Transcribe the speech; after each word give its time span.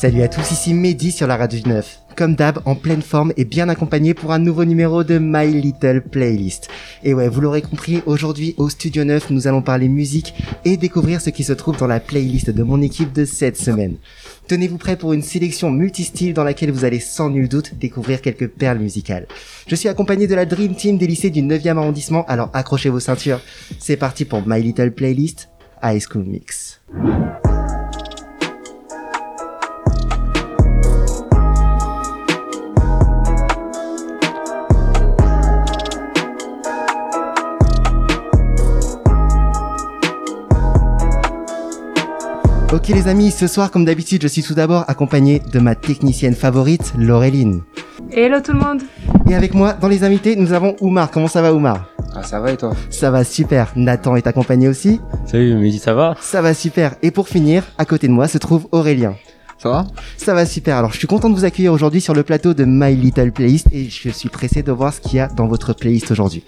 Salut 0.00 0.22
à 0.22 0.28
tous, 0.28 0.50
ici 0.50 0.72
Mehdi 0.72 1.12
sur 1.12 1.26
la 1.26 1.36
radio 1.36 1.60
9. 1.66 2.00
Comme 2.16 2.34
d'hab, 2.34 2.60
en 2.64 2.74
pleine 2.74 3.02
forme 3.02 3.34
et 3.36 3.44
bien 3.44 3.68
accompagné 3.68 4.14
pour 4.14 4.32
un 4.32 4.38
nouveau 4.38 4.64
numéro 4.64 5.04
de 5.04 5.18
My 5.18 5.52
Little 5.52 6.00
Playlist. 6.00 6.68
Et 7.04 7.12
ouais, 7.12 7.28
vous 7.28 7.42
l'aurez 7.42 7.60
compris, 7.60 8.00
aujourd'hui 8.06 8.54
au 8.56 8.70
Studio 8.70 9.04
9, 9.04 9.28
nous 9.28 9.46
allons 9.46 9.60
parler 9.60 9.88
musique 9.88 10.32
et 10.64 10.78
découvrir 10.78 11.20
ce 11.20 11.28
qui 11.28 11.44
se 11.44 11.52
trouve 11.52 11.76
dans 11.76 11.86
la 11.86 12.00
playlist 12.00 12.48
de 12.48 12.62
mon 12.62 12.80
équipe 12.80 13.12
de 13.12 13.26
cette 13.26 13.58
semaine. 13.58 13.96
Tenez-vous 14.48 14.78
prêts 14.78 14.96
pour 14.96 15.12
une 15.12 15.20
sélection 15.20 15.70
multistyle 15.70 16.32
dans 16.32 16.44
laquelle 16.44 16.70
vous 16.70 16.86
allez 16.86 16.98
sans 16.98 17.28
nul 17.28 17.50
doute 17.50 17.74
découvrir 17.78 18.22
quelques 18.22 18.48
perles 18.48 18.78
musicales. 18.78 19.26
Je 19.66 19.74
suis 19.74 19.90
accompagné 19.90 20.26
de 20.26 20.34
la 20.34 20.46
Dream 20.46 20.74
Team 20.74 20.96
des 20.96 21.08
lycées 21.08 21.28
du 21.28 21.42
9e 21.42 21.76
arrondissement, 21.76 22.24
alors 22.24 22.48
accrochez 22.54 22.88
vos 22.88 23.00
ceintures. 23.00 23.42
C'est 23.78 23.98
parti 23.98 24.24
pour 24.24 24.48
My 24.48 24.62
Little 24.62 24.92
Playlist, 24.92 25.50
High 25.82 26.00
School 26.00 26.24
Mix. 26.24 26.80
Ok 42.90 42.96
les 42.96 43.06
amis, 43.06 43.30
ce 43.30 43.46
soir 43.46 43.70
comme 43.70 43.84
d'habitude 43.84 44.20
je 44.22 44.26
suis 44.26 44.42
tout 44.42 44.54
d'abord 44.54 44.84
accompagné 44.88 45.40
de 45.52 45.60
ma 45.60 45.76
technicienne 45.76 46.34
favorite, 46.34 46.92
Laureline. 46.98 47.62
Hello 48.10 48.40
tout 48.40 48.52
le 48.52 48.58
monde. 48.58 48.82
Et 49.28 49.34
avec 49.36 49.54
moi 49.54 49.74
dans 49.74 49.86
les 49.86 50.02
invités 50.02 50.34
nous 50.34 50.52
avons 50.52 50.74
Oumar, 50.80 51.12
comment 51.12 51.28
ça 51.28 51.40
va 51.40 51.54
Oumar? 51.54 51.88
Ah 52.16 52.24
ça 52.24 52.40
va 52.40 52.50
et 52.50 52.56
toi? 52.56 52.74
Ça 52.90 53.12
va 53.12 53.22
super, 53.22 53.72
Nathan 53.76 54.16
est 54.16 54.26
accompagné 54.26 54.66
aussi. 54.66 55.00
Salut 55.24 55.54
Mehdi, 55.54 55.78
ça 55.78 55.94
va? 55.94 56.16
Ça 56.20 56.42
va 56.42 56.52
super, 56.52 56.96
et 57.00 57.12
pour 57.12 57.28
finir, 57.28 57.62
à 57.78 57.84
côté 57.84 58.08
de 58.08 58.12
moi 58.12 58.26
se 58.26 58.38
trouve 58.38 58.66
Aurélien. 58.72 59.14
Ça 59.58 59.68
va? 59.68 59.86
Ça 60.16 60.34
va 60.34 60.44
super, 60.44 60.76
alors 60.76 60.92
je 60.92 60.98
suis 60.98 61.06
content 61.06 61.30
de 61.30 61.36
vous 61.36 61.44
accueillir 61.44 61.72
aujourd'hui 61.72 62.00
sur 62.00 62.14
le 62.14 62.24
plateau 62.24 62.54
de 62.54 62.64
My 62.64 62.96
Little 62.96 63.30
Playlist 63.30 63.68
et 63.72 63.88
je 63.88 64.08
suis 64.08 64.30
pressé 64.30 64.64
de 64.64 64.72
voir 64.72 64.92
ce 64.92 65.00
qu'il 65.00 65.14
y 65.14 65.20
a 65.20 65.28
dans 65.28 65.46
votre 65.46 65.74
playlist 65.74 66.10
aujourd'hui. 66.10 66.42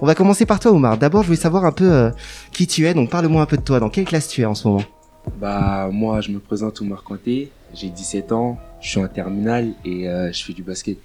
On 0.00 0.06
va 0.06 0.16
commencer 0.16 0.46
par 0.46 0.58
toi 0.58 0.72
Oumar, 0.72 0.98
d'abord 0.98 1.22
je 1.22 1.28
voulais 1.28 1.38
savoir 1.38 1.64
un 1.64 1.72
peu 1.72 1.92
euh, 1.92 2.10
qui 2.50 2.66
tu 2.66 2.88
es, 2.88 2.94
donc 2.94 3.08
parle-moi 3.08 3.40
un 3.40 3.46
peu 3.46 3.56
de 3.56 3.62
toi, 3.62 3.78
dans 3.78 3.88
quelle 3.88 4.04
classe 4.04 4.26
tu 4.26 4.40
es 4.40 4.46
en 4.46 4.56
ce 4.56 4.66
moment? 4.66 4.82
Bah 5.40 5.88
moi 5.92 6.20
je 6.20 6.30
me 6.30 6.38
présente 6.38 6.80
Oumar 6.80 7.02
Kanté, 7.02 7.50
j'ai 7.74 7.90
17 7.90 8.32
ans, 8.32 8.58
je 8.80 8.88
suis 8.88 9.00
en 9.00 9.08
terminale 9.08 9.72
et 9.84 10.08
euh, 10.08 10.32
je 10.32 10.44
fais 10.44 10.52
du 10.52 10.62
basket. 10.62 10.98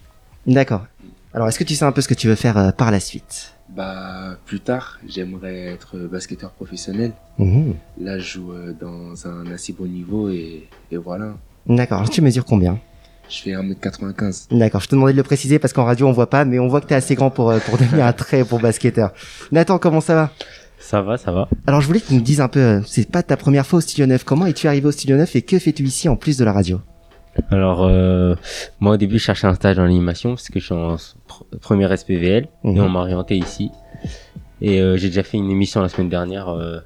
D'accord. 0.48 0.86
Alors 1.34 1.48
est-ce 1.48 1.60
que 1.60 1.64
tu 1.64 1.76
sais 1.76 1.86
un 1.86 1.92
peu 1.92 2.02
ce 2.02 2.08
que 2.08 2.14
tu 2.14 2.28
veux 2.28 2.36
faire 2.36 2.58
euh, 2.58 2.72
par 2.72 2.92
la 2.92 3.00
suite? 3.00 3.54
Bah 3.70 4.38
plus 4.46 4.60
tard 4.60 5.00
j'aimerais 5.08 5.66
être 5.68 5.98
basketteur 5.98 6.52
professionnel. 6.52 7.12
Mhm. 7.40 7.76
Là 8.00 8.20
je 8.20 8.34
joue 8.34 8.54
euh, 8.54 8.74
dans 8.80 9.28
un 9.28 9.52
assez 9.52 9.74
bon 9.74 9.86
niveau 9.86 10.30
et, 10.30 10.68
et 10.92 10.98
voilà. 10.98 11.34
D'accord, 11.68 12.00
alors 12.00 12.10
tu 12.10 12.22
mesures 12.22 12.46
combien? 12.46 12.80
Je 13.30 13.44
fais 13.44 13.52
1m95. 13.52 14.48
D'accord, 14.58 14.82
je 14.82 14.88
te 14.88 14.96
demandais 14.96 15.14
de 15.14 15.18
le 15.18 15.24
préciser 15.24 15.58
parce 15.60 15.72
qu'en 15.74 15.86
radio 15.86 16.08
on 16.08 16.12
voit 16.12 16.30
pas, 16.30 16.44
mais 16.44 16.60
on 16.60 16.68
voit 16.68 16.82
que 16.82 16.88
t'es 16.88 16.96
assez 16.96 17.16
grand 17.16 17.30
pour, 17.32 17.54
pour 17.66 17.78
devenir 17.80 18.06
un 18.06 18.14
très 18.14 18.44
bon 18.44 18.60
basketteur. 18.60 19.14
Nathan, 19.52 19.78
comment 19.78 20.02
ça 20.02 20.16
va? 20.16 20.32
Ça 20.82 21.02
va, 21.02 21.18
ça 21.18 21.32
va. 21.32 21.48
Alors 21.68 21.80
je 21.80 21.88
voulais 21.88 22.00
que 22.02 22.08
tu 22.08 22.16
nous 22.16 22.22
dises 22.22 22.42
un 22.42 22.48
peu, 22.50 22.60
euh, 22.60 22.82
c'est 22.86 23.10
pas 23.10 23.24
ta 23.24 23.38
première 23.38 23.66
fois 23.66 23.78
au 23.78 23.82
Studio 23.82 24.06
9, 24.08 24.24
comment 24.26 24.46
es-tu 24.48 24.68
arrivé 24.68 24.88
au 24.88 24.92
Studio 24.92 25.16
9 25.16 25.36
et 25.36 25.42
que 25.44 25.58
fais-tu 25.60 25.84
ici 25.84 26.10
en 26.10 26.16
plus 26.16 26.38
de 26.38 26.44
la 26.44 26.52
radio? 26.52 26.82
Alors, 27.50 27.84
euh, 27.86 28.36
moi 28.82 28.96
au 28.96 28.98
début, 28.98 29.18
je 29.18 29.24
cherchais 29.24 29.48
un 29.48 29.54
stage 29.54 29.80
en 29.80 29.84
animation 29.86 30.32
parce 30.32 30.50
que 30.50 30.60
je 30.60 30.66
suis 30.66 30.74
en 30.74 30.96
pr- 30.96 31.58
première 31.62 31.92
SPVL 31.98 32.48
Mhm. 32.64 32.76
et 32.76 32.82
on 32.82 32.90
m'a 32.90 33.00
orienté 33.00 33.38
ici. 33.38 33.70
Et 34.60 34.82
euh, 34.82 34.98
j'ai 34.98 35.08
déjà 35.08 35.24
fait 35.24 35.38
une 35.38 35.50
émission 35.50 35.82
la 35.82 35.88
semaine 35.90 36.10
dernière 36.10 36.50
euh, 36.50 36.80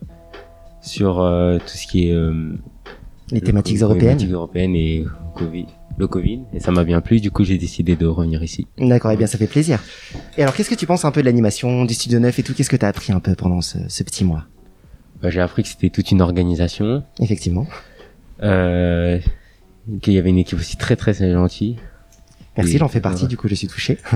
sur 0.82 1.20
euh, 1.22 1.58
tout 1.58 1.76
ce 1.78 1.88
qui 1.88 2.10
est 2.10 2.14
euh, 2.14 2.54
Les 3.32 3.40
le 3.40 3.46
thématiques 3.46 3.82
européennes 3.82 4.18
thématiques 4.18 4.32
européennes 4.32 4.76
et 4.76 5.06
Covid, 5.36 5.66
le 5.98 6.08
Covid. 6.08 6.42
Et 6.54 6.60
ça 6.60 6.72
m'a 6.72 6.84
bien 6.84 7.02
plu. 7.02 7.20
Du 7.20 7.32
coup, 7.32 7.44
j'ai 7.44 7.58
décidé 7.58 7.96
de 7.96 8.06
revenir 8.06 8.44
ici. 8.44 8.68
D'accord, 8.78 9.12
et 9.12 9.18
bien 9.18 9.28
ça 9.28 9.38
fait 9.38 9.48
plaisir. 9.48 9.80
Et 10.38 10.44
alors 10.44 10.56
qu'est-ce 10.56 10.70
que 10.70 10.76
tu 10.76 10.86
penses 10.86 11.06
un 11.06 11.12
peu 11.12 11.22
de 11.22 11.26
l'animation, 11.26 11.86
du 11.86 11.94
Studio 11.94 12.20
9 12.20 12.38
et 12.40 12.44
tout? 12.44 12.54
Qu'est-ce 12.54 12.70
que 12.70 12.76
t'as 12.76 12.88
appris 12.88 13.12
un 13.14 13.20
peu 13.20 13.34
pendant 13.36 13.62
ce, 13.62 13.78
ce 13.88 14.04
petit 14.04 14.24
mois? 14.24 14.46
Bah, 15.22 15.30
j'ai 15.32 15.42
appris 15.42 15.64
que 15.64 15.70
c'était 15.70 15.90
toute 15.90 16.12
une 16.12 16.22
organisation, 16.22 17.04
Effectivement. 17.20 17.66
euh, 18.44 19.20
qu'il 20.02 20.14
y 20.14 20.18
avait 20.20 20.30
une 20.30 20.38
équipe 20.38 20.60
aussi 20.60 20.78
très 20.78 20.96
très 20.96 21.14
gentille. 21.32 21.78
Merci, 22.58 22.78
j'en 22.78 22.88
fais 22.88 23.02
partie, 23.02 23.28
du 23.28 23.38
coup 23.38 23.48
je 23.48 23.56
suis 23.56 23.68
touché. 23.68 23.98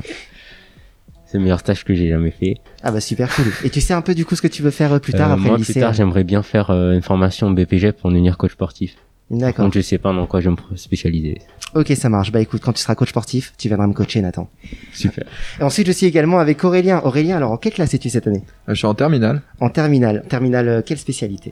C'est 1.31 1.37
le 1.37 1.43
meilleur 1.43 1.59
stage 1.59 1.83
que 1.85 1.93
j'ai 1.93 2.09
jamais 2.09 2.31
fait. 2.31 2.55
Ah 2.81 2.91
bah 2.91 2.99
super 3.01 3.33
cool. 3.35 3.45
Et 3.63 3.69
tu 3.69 3.81
sais 3.81 3.93
un 3.93 4.01
peu 4.01 4.15
du 4.15 4.25
coup 4.25 4.35
ce 4.35 4.41
que 4.41 4.47
tu 4.47 4.63
veux 4.63 4.71
faire 4.71 4.93
euh, 4.93 4.99
plus 4.99 5.13
tard 5.13 5.29
Euh, 5.29 5.33
après 5.33 5.45
moi, 5.45 5.53
le 5.57 5.59
lycée 5.59 5.73
plus 5.73 5.81
tard, 5.81 5.91
hein 5.91 5.93
j'aimerais 5.93 6.23
bien 6.23 6.41
faire 6.41 6.71
euh, 6.71 6.93
une 6.93 7.03
formation 7.03 7.51
BPG 7.51 7.91
pour 7.91 8.09
devenir 8.09 8.35
coach 8.37 8.53
sportif. 8.53 8.95
D'accord. 9.29 9.65
Donc, 9.65 9.75
je 9.75 9.81
sais 9.81 9.99
pas 9.99 10.11
dans 10.11 10.25
quoi 10.25 10.41
je 10.41 10.49
vais 10.49 10.55
me 10.71 10.75
spécialiser. 10.75 11.37
Ok, 11.75 11.89
ça 11.95 12.09
marche. 12.09 12.31
Bah 12.31 12.41
écoute, 12.41 12.61
quand 12.63 12.73
tu 12.73 12.81
seras 12.81 12.95
coach 12.95 13.09
sportif, 13.09 13.53
tu 13.59 13.67
viendras 13.67 13.85
me 13.85 13.93
coacher, 13.93 14.21
Nathan. 14.21 14.49
Super. 14.91 15.23
Et 15.59 15.63
ensuite, 15.63 15.85
je 15.85 15.91
suis 15.91 16.07
également 16.07 16.39
avec 16.39 16.63
Aurélien. 16.63 16.99
Aurélien, 17.03 17.37
alors 17.37 17.51
en 17.51 17.57
quelle 17.57 17.73
classe 17.73 17.93
es-tu 17.93 18.09
cette 18.09 18.25
année? 18.25 18.43
Euh, 18.67 18.73
Je 18.73 18.79
suis 18.79 18.87
en 18.87 18.95
terminale. 18.95 19.43
En 19.59 19.69
terminale. 19.69 20.23
Terminale, 20.27 20.67
euh, 20.67 20.81
quelle 20.83 20.97
spécialité? 20.97 21.51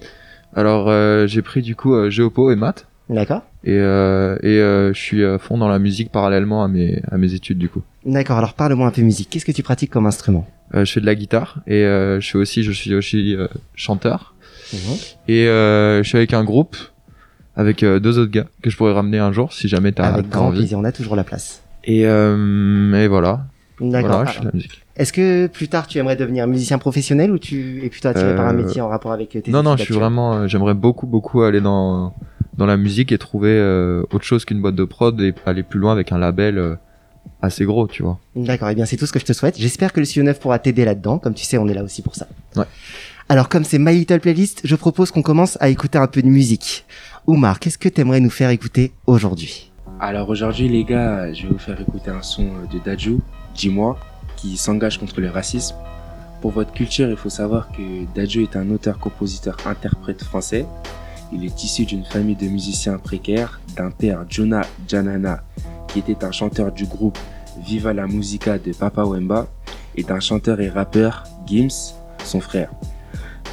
Alors 0.55 0.89
euh, 0.89 1.27
j'ai 1.27 1.44
pris 1.44 1.61
du 1.61 1.75
coup 1.75 1.94
euh, 1.94 2.09
géopo 2.09 2.49
et 2.49 2.55
maths 2.55 2.88
D'accord. 3.09 3.44
et 3.63 3.72
euh, 3.72 4.38
et 4.44 4.59
euh, 4.59 4.94
je 4.94 5.00
suis 5.00 5.23
à 5.23 5.38
fond 5.38 5.57
dans 5.57 5.69
la 5.69 5.79
musique 5.79 6.12
parallèlement 6.12 6.63
à 6.63 6.68
mes 6.68 7.01
à 7.09 7.18
mes 7.18 7.34
études 7.34 7.57
du 7.57 7.69
coup. 7.69 7.81
D'accord, 8.06 8.38
alors 8.38 8.53
parle-moi 8.53 8.88
un 8.88 8.91
peu 8.91 9.01
musique. 9.01 9.29
Qu'est-ce 9.29 9.45
que 9.45 9.51
tu 9.53 9.63
pratiques 9.63 9.91
comme 9.91 10.06
instrument? 10.06 10.45
Euh, 10.75 10.84
je 10.84 10.91
fais 10.91 11.00
de 11.01 11.06
la 11.06 11.16
guitare 11.16 11.59
et 11.68 11.84
euh, 11.85 12.19
je 12.19 12.29
fais 12.31 12.38
aussi 12.38 12.63
je 12.63 12.72
suis 12.72 12.94
aussi 12.94 13.35
euh, 13.35 13.47
chanteur 13.75 14.34
Mhm. 14.73 14.95
et 15.29 15.47
euh, 15.47 16.03
je 16.03 16.09
suis 16.09 16.18
avec 16.18 16.34
un 16.34 16.44
groupe 16.44 16.75
avec 17.56 17.85
deux 17.85 18.19
autres 18.19 18.31
gars 18.31 18.47
que 18.62 18.69
je 18.69 18.75
pourrais 18.75 18.91
ramener 18.91 19.18
un 19.18 19.31
jour 19.31 19.53
si 19.53 19.68
jamais 19.69 19.94
t'as 19.94 20.03
Avec 20.09 20.29
t'as 20.29 20.38
grand 20.38 20.47
envie. 20.47 20.57
plaisir, 20.59 20.78
on 20.78 20.84
a 20.84 20.91
toujours 20.91 21.16
la 21.16 21.24
place. 21.24 21.62
Et 21.85 22.06
euh, 22.06 22.94
et 23.01 23.07
voilà. 23.07 23.45
D'accord. 23.79 24.09
Voilà, 24.12 24.25
je 24.25 24.34
fais 24.34 24.39
de 24.41 24.45
la 24.45 24.51
musique. 24.53 24.81
Est-ce 24.97 25.13
que 25.13 25.47
plus 25.47 25.68
tard 25.69 25.88
tu 25.88 25.97
aimerais 26.00 26.16
devenir 26.16 26.47
musicien 26.47 26.78
professionnel 26.78 27.31
ou 27.31 27.38
tu 27.40 27.84
es 27.85 27.90
plutôt 27.90 28.09
attiré 28.09 28.31
Euh, 28.31 28.35
par 28.35 28.47
un 28.47 28.53
métier 28.53 28.81
en 28.81 28.90
rapport 28.90 29.12
avec 29.12 29.30
tes 29.30 29.52
Non 29.52 29.63
non, 29.63 29.78
je 29.78 29.84
suis 29.84 29.94
vraiment 29.94 30.34
euh, 30.34 30.47
j'aimerais 30.47 30.74
beaucoup 30.74 31.06
beaucoup 31.08 31.44
aller 31.44 31.62
dans 31.62 32.13
dans 32.58 32.66
la 32.66 32.78
musique 32.78 33.12
et 33.12 33.18
trouver 33.18 33.52
euh, 33.52 34.03
autre 34.12 34.25
chose 34.25 34.44
qu'une 34.44 34.62
boîte 34.62 34.75
de 34.75 34.84
prod 34.84 35.19
et 35.22 35.34
aller 35.46 35.63
plus 35.63 35.80
loin 35.80 35.91
avec 35.91 36.12
un 36.12 36.18
label 36.18 36.57
euh, 36.57 36.75
assez 37.41 37.66
gros, 37.66 37.88
tu 37.88 38.02
vois. 38.02 38.18
D'accord, 38.36 38.69
et 38.69 38.75
bien 38.75 38.86
c'est 38.86 38.97
tout 38.97 39.06
ce 39.06 39.13
que 39.13 39.19
je 39.19 39.25
te 39.25 39.34
souhaite. 39.34 39.56
J'espère 39.59 39.94
que 39.94 40.00
le 40.00 40.06
Studio 40.06 40.24
9 40.24 40.40
pourra 40.40 40.57
t'aider 40.57 40.84
là-dedans. 40.84 41.19
Comme 41.19 41.36
tu 41.36 41.46
sais, 41.46 41.57
on 41.59 41.68
est 41.68 41.75
là 41.75 41.84
aussi 41.84 42.02
pour 42.02 42.16
ça. 42.16 42.28
Ouais. 42.56 42.66
Alors 43.30 43.50
comme 43.50 43.63
c'est 43.63 43.78
My 43.78 43.94
Little 43.94 44.19
Playlist, 44.22 44.62
je 44.63 44.75
propose 44.75 45.12
qu'on 45.12 45.22
commence 45.22 45.57
à 45.62 45.69
écouter 45.69 46.00
un 46.00 46.07
peu 46.07 46.22
de 46.24 46.28
musique. 46.28 46.86
Oumar, 47.28 47.59
qu'est-ce 47.59 47.78
que 47.78 47.90
t'aimerais 47.90 48.22
nous 48.22 48.30
faire 48.31 48.50
écouter 48.50 48.94
aujourd'hui? 49.06 49.72
Alors 50.00 50.30
aujourd'hui 50.30 50.69
les 50.69 50.84
gars, 50.84 51.31
je 51.34 51.44
vais 51.44 51.50
vous 51.50 51.59
faire 51.59 51.80
écouter 51.80 52.09
un 52.09 52.22
son 52.22 52.44
euh, 52.46 52.74
de 52.74 52.80
Daju, 52.84 53.19
Dis-moi, 53.53 53.97
qui 54.38 54.56
s'engage 54.56 54.98
contre 54.98 55.20
le 55.20 55.30
racisme. 55.30 55.75
Pour 56.42 56.52
votre 56.52 56.72
culture, 56.72 57.09
il 57.09 57.18
faut 57.18 57.30
savoir 57.30 57.70
que 57.72 58.06
Daju 58.16 58.44
est 58.44 58.56
un 58.56 58.70
auteur-compositeur-interprète 58.70 60.24
français. 60.24 60.66
Il 61.34 61.44
est 61.44 61.64
issu 61.64 61.86
d'une 61.86 62.06
famille 62.06 62.36
de 62.36 62.48
musiciens 62.48 63.00
précaires, 63.00 63.59
d'un 63.75 63.92
père 63.92 64.24
Jonah 64.30 64.66
Janana, 64.88 65.44
qui 65.88 66.00
était 66.00 66.24
un 66.24 66.31
chanteur 66.31 66.72
du 66.72 66.86
groupe 66.86 67.18
Viva 67.66 67.92
la 67.92 68.08
Musica 68.08 68.58
de 68.59 68.72
Papa 68.72 69.03
Wemba, 69.03 69.48
et 69.96 70.03
d'un 70.03 70.20
chanteur 70.20 70.62
et 70.62 70.69
rappeur, 70.69 71.24
Gims, 71.48 71.96
son 72.24 72.40
frère. 72.40 72.72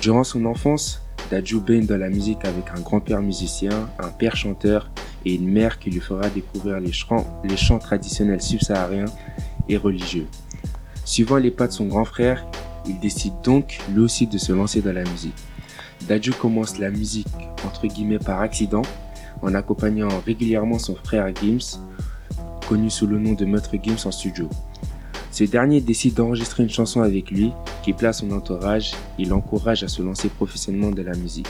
Durant 0.02 0.24
son 0.24 0.44
enfance, 0.44 1.00
Daju 1.30 1.60
baigne 1.60 1.86
dans 1.86 1.96
la 1.96 2.10
musique 2.10 2.44
avec 2.44 2.64
un 2.76 2.80
grand-père 2.80 3.22
musicien, 3.22 3.88
un 3.98 4.08
père 4.08 4.36
chanteur 4.36 4.90
et 5.24 5.34
une 5.34 5.48
mère 5.48 5.78
qui 5.78 5.90
lui 5.90 6.00
fera 6.00 6.28
découvrir 6.28 6.80
les 6.80 6.92
chants, 6.92 7.26
les 7.44 7.56
chants 7.56 7.78
traditionnels 7.78 8.42
subsahariens 8.42 9.06
et 9.68 9.78
religieux. 9.78 10.26
Suivant 11.04 11.36
les 11.36 11.50
pas 11.50 11.66
de 11.66 11.72
son 11.72 11.86
grand 11.86 12.04
frère, 12.04 12.46
il 12.86 12.98
décide 12.98 13.34
donc 13.42 13.78
lui 13.92 14.00
aussi 14.00 14.26
de 14.26 14.38
se 14.38 14.52
lancer 14.52 14.80
dans 14.80 14.92
la 14.92 15.04
musique. 15.04 15.34
Daju 16.08 16.32
commence 16.32 16.78
la 16.78 16.90
musique 16.90 17.28
entre 17.64 17.86
guillemets 17.86 18.18
par 18.18 18.40
accident 18.40 18.82
en 19.42 19.54
accompagnant 19.54 20.08
régulièrement 20.24 20.78
son 20.78 20.94
frère 20.94 21.30
Gims, 21.34 21.78
connu 22.68 22.90
sous 22.90 23.06
le 23.06 23.18
nom 23.18 23.32
de 23.32 23.44
Maître 23.44 23.76
Gims 23.82 24.06
en 24.06 24.10
studio. 24.10 24.48
Ce 25.30 25.44
dernier 25.44 25.80
décide 25.80 26.14
d'enregistrer 26.14 26.62
une 26.62 26.70
chanson 26.70 27.02
avec 27.02 27.30
lui 27.30 27.52
qui 27.82 27.92
plaît 27.92 28.08
à 28.08 28.12
son 28.12 28.30
entourage 28.30 28.92
et 29.18 29.24
l'encourage 29.24 29.82
à 29.82 29.88
se 29.88 30.00
lancer 30.00 30.28
professionnellement 30.28 30.90
dans 30.90 31.04
la 31.04 31.16
musique. 31.16 31.48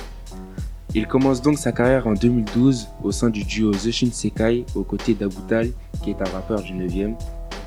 Il 0.95 1.06
commence 1.06 1.43
donc 1.43 1.59
sa 1.59 1.73
carrière 1.73 2.06
en 2.06 2.15
2012 2.15 2.89
au 3.03 3.12
sein 3.12 3.29
du 3.29 3.45
duo 3.45 3.73
The 3.73 3.91
Shinsekai 3.91 4.65
aux 4.75 4.85
côtés 4.85 5.15
d'Abutal 5.15 5.71
qui 6.03 6.11
est 6.11 6.23
un 6.23 6.31
rappeur 6.31 6.62
du 6.62 6.73
9e 6.73 7.15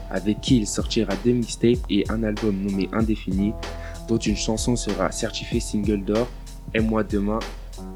avec 0.09 0.41
qui 0.41 0.57
il 0.57 0.67
sortira 0.67 1.13
deux 1.25 1.33
mixtapes 1.33 1.79
et 1.89 2.05
un 2.09 2.23
album 2.23 2.55
nommé 2.61 2.89
Indéfini 2.93 3.53
dont 4.07 4.17
une 4.17 4.35
chanson 4.35 4.75
sera 4.75 5.11
certifiée 5.11 5.59
single 5.59 6.03
d'or 6.03 6.27
et 6.73 6.79
moi 6.79 7.03
demain 7.03 7.39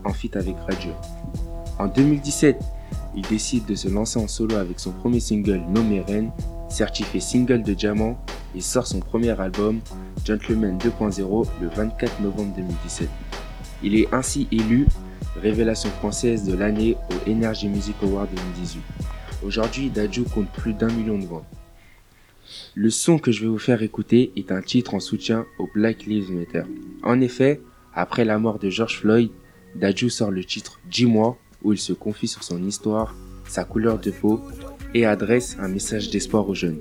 en 0.04 0.14
feat 0.14 0.36
avec 0.36 0.56
Radio. 0.68 0.92
En 1.80 1.88
2017, 1.88 2.58
il 3.16 3.24
décide 3.24 3.66
de 3.66 3.76
se 3.76 3.88
lancer 3.88 4.20
en 4.20 4.28
solo 4.28 4.56
avec 4.56 4.80
son 4.80 4.92
premier 4.92 5.20
single 5.20 5.62
nommé 5.70 6.02
Ren, 6.02 6.32
certifié 6.70 7.20
single 7.20 7.64
de 7.64 7.74
diamant 7.74 8.18
et 8.56 8.62
sort 8.62 8.88
son 8.88 9.00
premier 9.00 9.40
album 9.40 9.80
Gentleman 10.26 10.78
2.0 10.78 11.48
le 11.62 11.70
24 11.70 12.22
novembre 12.22 12.54
2017. 12.56 13.10
Il 13.84 13.96
est 13.96 14.14
ainsi 14.14 14.48
élu 14.52 14.88
révélation 15.42 15.90
française 15.90 16.44
de 16.46 16.54
l'année 16.54 16.96
au 17.10 17.30
Energy 17.30 17.68
Music 17.68 17.96
Award 18.04 18.30
2018. 18.36 18.82
Aujourd'hui, 19.44 19.90
Dadju 19.90 20.24
compte 20.24 20.50
plus 20.52 20.74
d'un 20.74 20.92
million 20.92 21.18
de 21.18 21.26
ventes. 21.26 21.61
Le 22.76 22.90
son 22.90 23.18
que 23.18 23.32
je 23.32 23.42
vais 23.42 23.48
vous 23.48 23.58
faire 23.58 23.82
écouter 23.84 24.32
est 24.36 24.52
un 24.52 24.62
titre 24.62 24.94
en 24.94 25.00
soutien 25.00 25.46
au 25.60 25.70
Black 25.74 26.06
Lives 26.06 26.32
Matter. 26.32 26.64
En 27.04 27.22
effet, 27.22 27.62
après 27.94 28.26
la 28.26 28.40
mort 28.40 28.60
de 28.60 28.70
George 28.70 29.00
Floyd, 29.00 29.30
Dadju 29.76 30.10
sort 30.10 30.32
le 30.32 30.44
titre 30.44 30.80
Dis-moi 30.90 31.38
où 31.64 31.74
il 31.74 31.80
se 31.80 31.94
confie 31.94 32.28
sur 32.28 32.44
son 32.44 32.64
histoire, 32.64 33.16
sa 33.48 33.64
couleur 33.64 34.00
de 34.00 34.12
peau 34.12 34.42
et 34.94 35.06
adresse 35.06 35.58
un 35.60 35.68
message 35.68 36.10
d'espoir 36.10 36.48
aux 36.50 36.56
jeunes. 36.56 36.80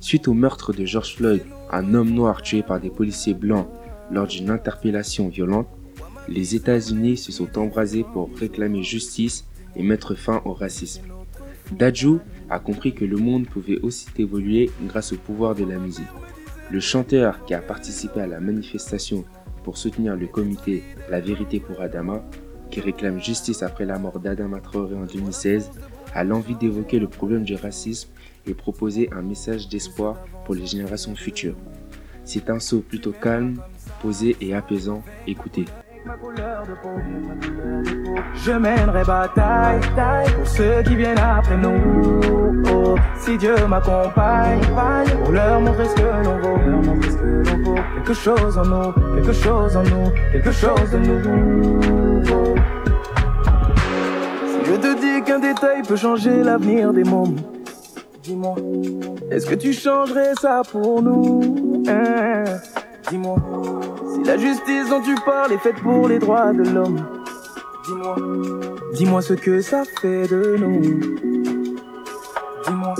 Suite 0.00 0.28
au 0.28 0.34
meurtre 0.34 0.72
de 0.72 0.84
George 0.84 1.16
Floyd, 1.16 1.42
un 1.70 1.94
homme 1.94 2.10
noir 2.10 2.42
tué 2.42 2.62
par 2.62 2.80
des 2.80 2.90
policiers 2.90 3.34
blancs 3.34 3.68
lors 4.10 4.26
d'une 4.26 4.50
interpellation 4.50 5.28
violente, 5.28 5.68
les 6.28 6.54
États-Unis 6.54 7.16
se 7.16 7.32
sont 7.32 7.58
embrasés 7.58 8.04
pour 8.12 8.30
réclamer 8.36 8.82
justice 8.82 9.44
et 9.76 9.82
mettre 9.82 10.14
fin 10.14 10.42
au 10.44 10.52
racisme. 10.52 11.02
Dadju 11.72 12.18
a 12.48 12.58
compris 12.58 12.94
que 12.94 13.04
le 13.04 13.16
monde 13.16 13.46
pouvait 13.46 13.78
aussi 13.80 14.06
évoluer 14.18 14.70
grâce 14.86 15.12
au 15.12 15.16
pouvoir 15.16 15.54
de 15.54 15.64
la 15.64 15.76
musique. 15.78 16.06
Le 16.70 16.80
chanteur 16.80 17.44
qui 17.44 17.54
a 17.54 17.60
participé 17.60 18.20
à 18.20 18.26
la 18.26 18.40
manifestation 18.40 19.24
pour 19.64 19.76
soutenir 19.76 20.16
le 20.16 20.26
comité 20.26 20.82
La 21.10 21.20
Vérité 21.20 21.60
pour 21.60 21.80
Adama, 21.80 22.22
qui 22.70 22.80
réclame 22.80 23.22
justice 23.22 23.62
après 23.62 23.84
la 23.84 23.98
mort 23.98 24.18
d'Adama 24.18 24.60
Traoré 24.60 24.94
en 24.94 25.04
2016, 25.04 25.70
a 26.14 26.24
l'envie 26.24 26.54
d'évoquer 26.54 26.98
le 26.98 27.08
problème 27.08 27.44
du 27.44 27.54
racisme 27.54 28.10
et 28.46 28.54
proposer 28.54 29.10
un 29.12 29.22
message 29.22 29.68
d'espoir 29.68 30.24
pour 30.44 30.54
les 30.54 30.66
générations 30.66 31.14
futures. 31.14 31.56
C'est 32.24 32.50
un 32.50 32.60
saut 32.60 32.80
plutôt 32.80 33.12
calme, 33.12 33.60
posé 34.02 34.36
et 34.40 34.54
apaisant. 34.54 35.02
Écoutez. 35.26 35.64
Ma 36.04 36.14
couleur 36.14 36.64
de 36.66 36.74
peau. 36.82 36.96
Je 38.34 38.52
mènerai 38.52 39.04
bataille 39.04 39.80
pour 40.36 40.46
ceux 40.46 40.82
qui 40.82 40.96
viennent 40.96 41.18
après 41.18 41.56
nous. 41.56 42.20
Oh, 42.72 42.94
si 43.18 43.36
Dieu 43.38 43.54
m'accompagne, 43.66 44.60
pour 45.22 45.32
leur 45.32 45.60
montrer 45.60 45.88
ce 45.88 45.94
que 45.94 46.02
l'on 46.24 46.38
vaut, 46.38 47.02
ce 47.02 47.16
que. 47.16 47.38
Quelque 47.94 48.14
chose 48.14 48.58
en 48.58 48.64
nous, 48.64 48.92
quelque 49.16 49.32
chose 49.32 49.76
en 49.76 49.82
nous, 49.82 50.10
quelque 50.32 50.52
chose 50.52 50.90
de 50.90 50.98
nouveau. 50.98 52.54
Si 54.46 54.70
je 54.70 54.76
te 54.76 55.00
dis 55.00 55.24
qu'un 55.24 55.38
détail 55.38 55.82
peut 55.82 55.96
changer 55.96 56.42
l'avenir 56.42 56.92
des 56.92 57.04
mômes, 57.04 57.36
dis-moi, 58.22 58.56
est-ce 59.30 59.46
que 59.46 59.54
tu 59.54 59.72
changerais 59.72 60.34
ça 60.40 60.62
pour 60.70 61.02
nous? 61.02 61.84
Hein? 61.88 62.44
Dis-moi. 63.10 63.36
Si 64.14 64.22
la 64.24 64.36
justice 64.36 64.88
dont 64.90 65.00
tu 65.02 65.14
parles 65.24 65.52
est 65.52 65.58
faite 65.58 65.76
pour 65.82 66.08
les 66.08 66.18
droits 66.18 66.52
de 66.52 66.62
l'homme, 66.68 67.00
dis-moi, 67.86 68.16
dis-moi 68.94 69.22
ce 69.22 69.34
que 69.34 69.60
ça 69.60 69.84
fait 70.00 70.26
de 70.28 70.56
nous. 70.58 70.80
Dis-moi, 72.66 72.94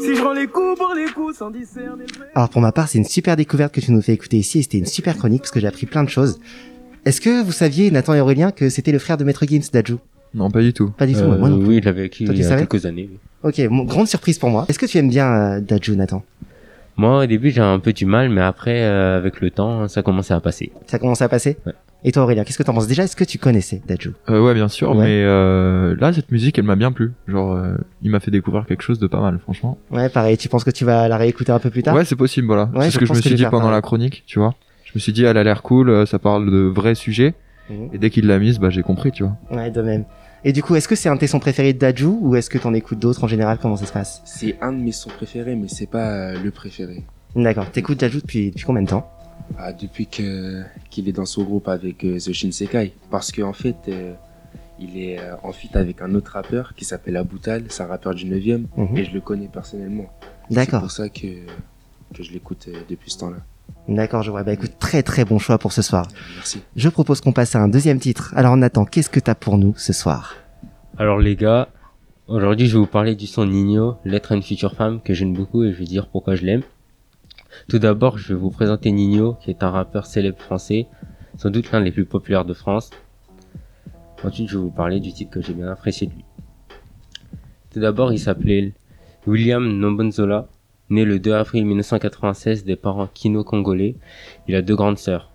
si 0.00 0.16
je 0.16 0.22
rends 0.22 0.32
les 0.32 0.46
coups 0.46 0.78
pour 0.78 0.92
les 0.94 1.06
coups 1.12 1.36
sans 1.36 1.50
discerner. 1.50 2.04
Alors 2.34 2.48
pour 2.48 2.60
ma 2.60 2.72
part, 2.72 2.88
c'est 2.88 2.98
une 2.98 3.04
super 3.04 3.36
découverte 3.36 3.72
que 3.74 3.80
tu 3.80 3.92
nous 3.92 4.02
fais 4.02 4.12
écouter 4.14 4.38
ici 4.38 4.58
et 4.58 4.62
c'était 4.62 4.78
une 4.78 4.86
super 4.86 5.16
chronique 5.16 5.42
parce 5.42 5.52
que 5.52 5.60
j'ai 5.60 5.66
appris 5.68 5.86
plein 5.86 6.02
de 6.04 6.08
choses. 6.08 6.40
Est-ce 7.04 7.20
que 7.20 7.42
vous 7.42 7.52
saviez, 7.52 7.90
Nathan 7.90 8.14
et 8.14 8.20
Aurélien, 8.20 8.50
que 8.50 8.68
c'était 8.68 8.92
le 8.92 8.98
frère 8.98 9.16
de 9.16 9.24
Maître 9.24 9.44
Gims, 9.46 9.70
Dadju? 9.72 9.96
Non, 10.34 10.50
pas 10.50 10.60
du 10.60 10.72
tout. 10.74 10.90
Pas 10.90 11.06
du 11.06 11.14
tout, 11.14 11.20
Euh, 11.20 11.38
moi 11.38 11.48
non 11.48 11.58
plus. 11.58 11.68
oui, 11.68 11.78
je 11.80 11.86
l'avais 11.86 12.02
vécu 12.02 12.24
Toi, 12.24 12.34
il 12.34 12.42
y 12.42 12.44
a 12.46 12.56
quelques 12.56 12.84
années. 12.84 13.08
Ok, 13.44 13.60
bon, 13.68 13.84
grande 13.84 14.08
surprise 14.08 14.38
pour 14.38 14.50
moi. 14.50 14.66
Est-ce 14.68 14.78
que 14.78 14.84
tu 14.86 14.98
aimes 14.98 15.08
bien 15.08 15.32
euh, 15.32 15.60
Dadju, 15.60 15.96
Nathan? 15.96 16.22
Moi, 16.98 17.22
au 17.22 17.26
début, 17.26 17.50
j'ai 17.50 17.60
un 17.60 17.78
peu 17.78 17.92
du 17.92 18.04
mal, 18.06 18.28
mais 18.28 18.40
après, 18.40 18.82
euh, 18.82 19.16
avec 19.16 19.40
le 19.40 19.50
temps, 19.50 19.86
ça 19.88 20.02
commençait 20.02 20.34
à 20.34 20.40
passer. 20.40 20.72
Ça 20.86 20.98
commence 20.98 21.22
à 21.22 21.28
passer 21.28 21.56
Ouais. 21.64 21.72
Et 22.04 22.12
toi 22.12 22.22
Aurélien, 22.22 22.44
qu'est-ce 22.44 22.58
que 22.58 22.62
t'en 22.62 22.74
penses 22.74 22.86
Déjà, 22.86 23.04
est-ce 23.04 23.16
que 23.16 23.24
tu 23.24 23.38
connaissais 23.38 23.82
Dadju 23.86 24.12
Euh, 24.30 24.40
ouais, 24.40 24.54
bien 24.54 24.68
sûr, 24.68 24.90
Ouais. 24.94 25.04
mais 25.04 25.22
euh, 25.24 25.96
là, 25.98 26.12
cette 26.12 26.30
musique, 26.30 26.56
elle 26.58 26.64
m'a 26.64 26.76
bien 26.76 26.92
plu. 26.92 27.12
Genre, 27.26 27.54
euh, 27.54 27.76
il 28.02 28.10
m'a 28.10 28.20
fait 28.20 28.30
découvrir 28.30 28.66
quelque 28.66 28.82
chose 28.82 28.98
de 29.00 29.06
pas 29.08 29.20
mal, 29.20 29.38
franchement. 29.40 29.78
Ouais, 29.90 30.08
pareil, 30.08 30.36
tu 30.36 30.48
penses 30.48 30.62
que 30.64 30.70
tu 30.70 30.84
vas 30.84 31.08
la 31.08 31.16
réécouter 31.16 31.50
un 31.50 31.58
peu 31.58 31.70
plus 31.70 31.82
tard? 31.82 31.94
Ouais, 31.96 32.04
c'est 32.04 32.14
possible, 32.16 32.46
voilà. 32.46 32.70
Ouais, 32.74 32.82
c'est 32.84 32.90
je 32.90 32.94
ce 32.94 32.98
que 33.00 33.06
je 33.06 33.12
me 33.14 33.20
suis 33.20 33.34
dit 33.34 33.44
pendant 33.50 33.70
la 33.70 33.80
chronique, 33.80 34.22
tu 34.26 34.38
vois. 34.38 34.54
Je 34.84 34.92
me 34.94 35.00
suis 35.00 35.12
dit, 35.12 35.24
elle 35.24 35.36
a 35.36 35.44
l'air 35.44 35.62
cool, 35.62 35.90
euh, 35.90 36.06
ça 36.06 36.18
parle 36.18 36.50
de 36.50 36.58
vrais 36.58 36.94
sujets. 36.94 37.34
Mhm. 37.68 37.90
Et 37.92 37.98
dès 37.98 38.10
qu'il 38.10 38.26
l'a 38.26 38.38
mise, 38.38 38.58
bah, 38.60 38.70
j'ai 38.70 38.82
compris, 38.82 39.10
tu 39.12 39.24
vois. 39.24 39.36
Ouais, 39.50 39.70
de 39.70 39.82
même. 39.82 40.04
Et 40.44 40.52
du 40.52 40.62
coup, 40.62 40.76
est-ce 40.76 40.86
que 40.88 40.94
c'est 40.94 41.08
un 41.08 41.14
de 41.14 41.20
tes 41.20 41.26
sons 41.26 41.40
préférés 41.40 41.72
de 41.72 41.78
Dadju 41.78 42.06
ou 42.06 42.36
est-ce 42.36 42.48
que 42.48 42.58
t'en 42.58 42.72
écoutes 42.74 42.98
d'autres 42.98 43.24
en 43.24 43.26
général? 43.26 43.58
Comment 43.60 43.76
ça 43.76 43.86
se 43.86 43.92
passe? 43.92 44.22
C'est 44.24 44.56
un 44.60 44.72
de 44.72 44.78
mes 44.78 44.92
sons 44.92 45.10
préférés, 45.10 45.56
mais 45.56 45.68
c'est 45.68 45.86
pas 45.90 46.10
euh, 46.10 46.38
le 46.42 46.50
préféré. 46.50 47.02
D'accord, 47.34 47.70
t'écoutes 47.70 47.98
Dadju 47.98 48.20
depuis, 48.20 48.50
depuis 48.50 48.64
combien 48.64 48.82
de 48.82 48.88
temps? 48.88 49.10
Ah, 49.58 49.72
depuis 49.72 50.06
que 50.06 50.62
qu'il 50.90 51.08
est 51.08 51.12
dans 51.12 51.24
son 51.26 51.42
groupe 51.42 51.68
avec 51.68 52.04
euh, 52.04 52.18
The 52.18 52.32
Shinsekai. 52.32 52.92
Parce 53.10 53.32
qu'en 53.32 53.52
fait, 53.52 53.76
euh, 53.88 54.12
il 54.78 54.98
est 55.00 55.18
euh, 55.18 55.34
en 55.42 55.52
feat 55.52 55.74
avec 55.74 56.00
un 56.02 56.14
autre 56.14 56.32
rappeur 56.32 56.74
qui 56.76 56.84
s'appelle 56.84 57.16
Aboutal, 57.16 57.64
c'est 57.68 57.82
un 57.82 57.86
rappeur 57.86 58.14
du 58.14 58.24
9ème, 58.26 58.66
Mhm. 58.76 58.96
et 58.96 59.04
je 59.04 59.12
le 59.12 59.20
connais 59.20 59.48
personnellement. 59.48 60.06
C'est 60.48 60.54
D'accord, 60.54 60.80
pour 60.82 60.90
ça 60.92 61.08
que, 61.08 61.26
que 62.14 62.22
je 62.22 62.30
l'écoute 62.32 62.68
depuis 62.88 63.10
ce 63.10 63.18
temps-là. 63.18 63.38
D'accord, 63.88 64.22
je 64.22 64.30
vois. 64.30 64.42
Bah 64.42 64.52
écoute, 64.52 64.72
très 64.78 65.02
très 65.02 65.24
bon 65.24 65.38
choix 65.38 65.58
pour 65.58 65.72
ce 65.72 65.82
soir. 65.82 66.08
Merci. 66.36 66.62
Je 66.76 66.88
propose 66.88 67.20
qu'on 67.20 67.32
passe 67.32 67.56
à 67.56 67.60
un 67.60 67.68
deuxième 67.68 67.98
titre. 67.98 68.32
Alors 68.36 68.56
Nathan, 68.56 68.84
qu'est-ce 68.84 69.10
que 69.10 69.20
t'as 69.20 69.34
pour 69.34 69.58
nous 69.58 69.74
ce 69.76 69.92
soir? 69.92 70.34
Alors 70.98 71.18
les 71.18 71.36
gars, 71.36 71.68
aujourd'hui 72.26 72.66
je 72.66 72.74
vais 72.74 72.80
vous 72.80 72.86
parler 72.86 73.14
du 73.14 73.26
son 73.26 73.46
Nino, 73.46 73.96
l'être 74.04 74.32
à 74.32 74.34
une 74.34 74.42
future 74.42 74.74
femme 74.74 75.00
que 75.00 75.14
j'aime 75.14 75.32
beaucoup 75.32 75.64
et 75.64 75.72
je 75.72 75.78
vais 75.78 75.84
dire 75.84 76.08
pourquoi 76.08 76.34
je 76.34 76.44
l'aime. 76.44 76.62
Tout 77.68 77.78
d'abord, 77.78 78.18
je 78.18 78.34
vais 78.34 78.38
vous 78.38 78.50
présenter 78.50 78.92
Nino, 78.92 79.36
qui 79.42 79.50
est 79.50 79.62
un 79.62 79.70
rappeur 79.70 80.06
célèbre 80.06 80.38
français, 80.38 80.86
sans 81.36 81.50
doute 81.50 81.72
l'un 81.72 81.80
des 81.80 81.90
plus 81.90 82.04
populaires 82.04 82.44
de 82.44 82.54
France. 82.54 82.90
Ensuite, 84.22 84.48
je 84.48 84.58
vais 84.58 84.64
vous 84.64 84.70
parler 84.70 85.00
du 85.00 85.12
titre 85.12 85.30
que 85.30 85.40
j'ai 85.40 85.54
bien 85.54 85.68
apprécié 85.68 86.08
de 86.08 86.12
lui. 86.12 86.24
Tout 87.72 87.80
d'abord, 87.80 88.12
il 88.12 88.18
s'appelait 88.18 88.72
William 89.26 89.66
Nombonzola, 89.66 90.48
né 90.90 91.04
le 91.04 91.18
2 91.18 91.32
avril 91.34 91.66
1996 91.66 92.64
des 92.64 92.76
parents 92.76 93.08
kino-congolais. 93.12 93.96
Il 94.46 94.54
a 94.54 94.62
deux 94.62 94.76
grandes 94.76 94.98
sœurs. 94.98 95.30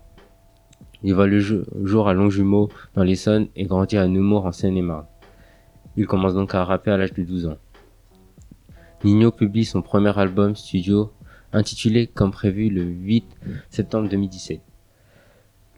Il 1.04 1.14
voit 1.14 1.28
le 1.28 1.40
jo- 1.40 1.64
jour 1.84 2.08
à 2.08 2.14
Longjumeau 2.14 2.70
dans 2.96 3.04
l'Essonne 3.04 3.48
et 3.56 3.66
grandit 3.66 3.98
à 3.98 4.08
Nemours 4.08 4.46
en 4.46 4.52
Seine-et-Marne. 4.52 5.06
Il 5.98 6.08
commence 6.08 6.34
donc 6.34 6.56
à 6.56 6.64
rapper 6.64 6.92
à 6.92 6.98
l'âge 6.98 7.14
de 7.14 7.24
12 7.24 7.48
ans. 7.48 7.58
Nino 9.04 9.32
publie 9.32 9.66
son 9.66 9.82
premier 9.82 10.18
album 10.18 10.56
studio 10.56 11.12
intitulé 11.52 12.08
comme 12.08 12.32
prévu 12.32 12.70
le 12.70 12.84
8 12.84 13.26
septembre 13.70 14.08
2017. 14.10 14.62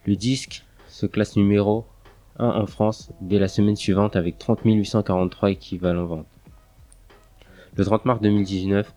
Le 0.06 0.16
disque 0.16 0.64
se 0.88 1.06
classe 1.08 1.36
numéro 1.36 1.86
1 2.38 2.46
en 2.48 2.66
France 2.68 3.12
dès 3.22 3.40
la 3.40 3.48
semaine 3.48 3.76
suivante 3.76 4.16
avec 4.16 4.38
30 4.38 4.60
843 4.64 5.50
équivalents 5.52 6.06
ventes. 6.06 6.28
Le 7.76 7.84
30 7.84 8.06
mars 8.06 8.22
2019, 8.22 8.94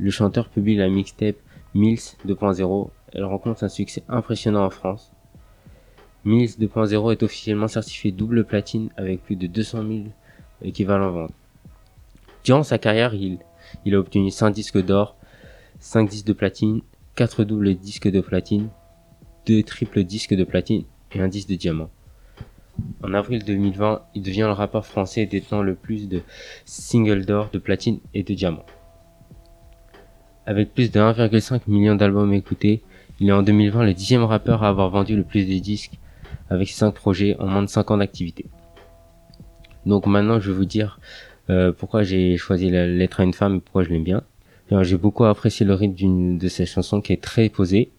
le 0.00 0.10
chanteur 0.10 0.48
publie 0.48 0.76
la 0.76 0.88
mixtape 0.88 1.36
Mills 1.74 2.16
2.0. 2.26 2.90
Elle 3.12 3.24
rencontre 3.24 3.64
un 3.64 3.68
succès 3.68 4.02
impressionnant 4.08 4.64
en 4.64 4.70
France. 4.70 5.12
Mills 6.24 6.52
2.0 6.58 7.12
est 7.12 7.22
officiellement 7.22 7.68
certifié 7.68 8.10
double 8.10 8.44
platine 8.44 8.88
avec 8.96 9.22
plus 9.22 9.36
de 9.36 9.46
200 9.46 9.82
000 9.86 9.98
équivalents 10.62 11.10
ventes. 11.10 11.34
Durant 12.44 12.62
sa 12.62 12.78
carrière, 12.78 13.14
il, 13.14 13.38
a 13.94 13.98
obtenu 13.98 14.30
5 14.30 14.50
disques 14.50 14.82
d'or, 14.82 15.16
5 15.80 16.08
disques 16.08 16.26
de 16.26 16.32
platine, 16.32 16.80
4 17.16 17.44
doubles 17.44 17.74
disques 17.74 18.10
de 18.10 18.20
platine, 18.20 18.68
2 19.46 19.62
triples 19.62 20.04
disques 20.04 20.34
de 20.34 20.44
platine 20.44 20.84
et 21.12 21.20
un 21.20 21.28
disque 21.28 21.50
de 21.50 21.56
diamant. 21.56 21.90
En 23.02 23.12
avril 23.12 23.44
2020, 23.44 24.02
il 24.14 24.22
devient 24.22 24.40
le 24.40 24.52
rappeur 24.52 24.86
français 24.86 25.26
détenant 25.26 25.62
le 25.62 25.74
plus 25.74 26.08
de 26.08 26.22
singles 26.64 27.26
d'or, 27.26 27.50
de 27.52 27.58
platine 27.58 28.00
et 28.14 28.22
de 28.22 28.32
diamant. 28.32 28.64
Avec 30.50 30.74
plus 30.74 30.90
de 30.90 30.98
1,5 30.98 31.60
million 31.68 31.94
d'albums 31.94 32.32
écoutés, 32.32 32.82
il 33.20 33.28
est 33.28 33.32
en 33.32 33.44
2020 33.44 33.84
le 33.84 33.94
dixième 33.94 34.24
rappeur 34.24 34.64
à 34.64 34.68
avoir 34.68 34.90
vendu 34.90 35.14
le 35.14 35.22
plus 35.22 35.46
de 35.46 35.56
disques 35.60 35.92
avec 36.48 36.66
ses 36.66 36.74
5 36.74 36.90
projets 36.90 37.36
en 37.38 37.46
moins 37.46 37.62
de 37.62 37.68
5 37.68 37.88
ans 37.92 37.98
d'activité. 37.98 38.46
Donc 39.86 40.06
maintenant, 40.06 40.40
je 40.40 40.50
vais 40.50 40.56
vous 40.56 40.64
dire 40.64 40.98
euh, 41.50 41.70
pourquoi 41.70 42.02
j'ai 42.02 42.36
choisi 42.36 42.68
la 42.68 42.88
lettre 42.88 43.20
à 43.20 43.22
une 43.22 43.32
femme 43.32 43.54
et 43.54 43.60
pourquoi 43.60 43.84
je 43.84 43.90
l'aime 43.90 44.02
bien. 44.02 44.24
J'ai 44.82 44.96
beaucoup 44.96 45.22
apprécié 45.22 45.64
le 45.64 45.74
rythme 45.74 46.36
de 46.36 46.48
ces 46.48 46.66
chansons 46.66 47.00
qui 47.00 47.12
est 47.12 47.22
très 47.22 47.48
posée. 47.48 47.92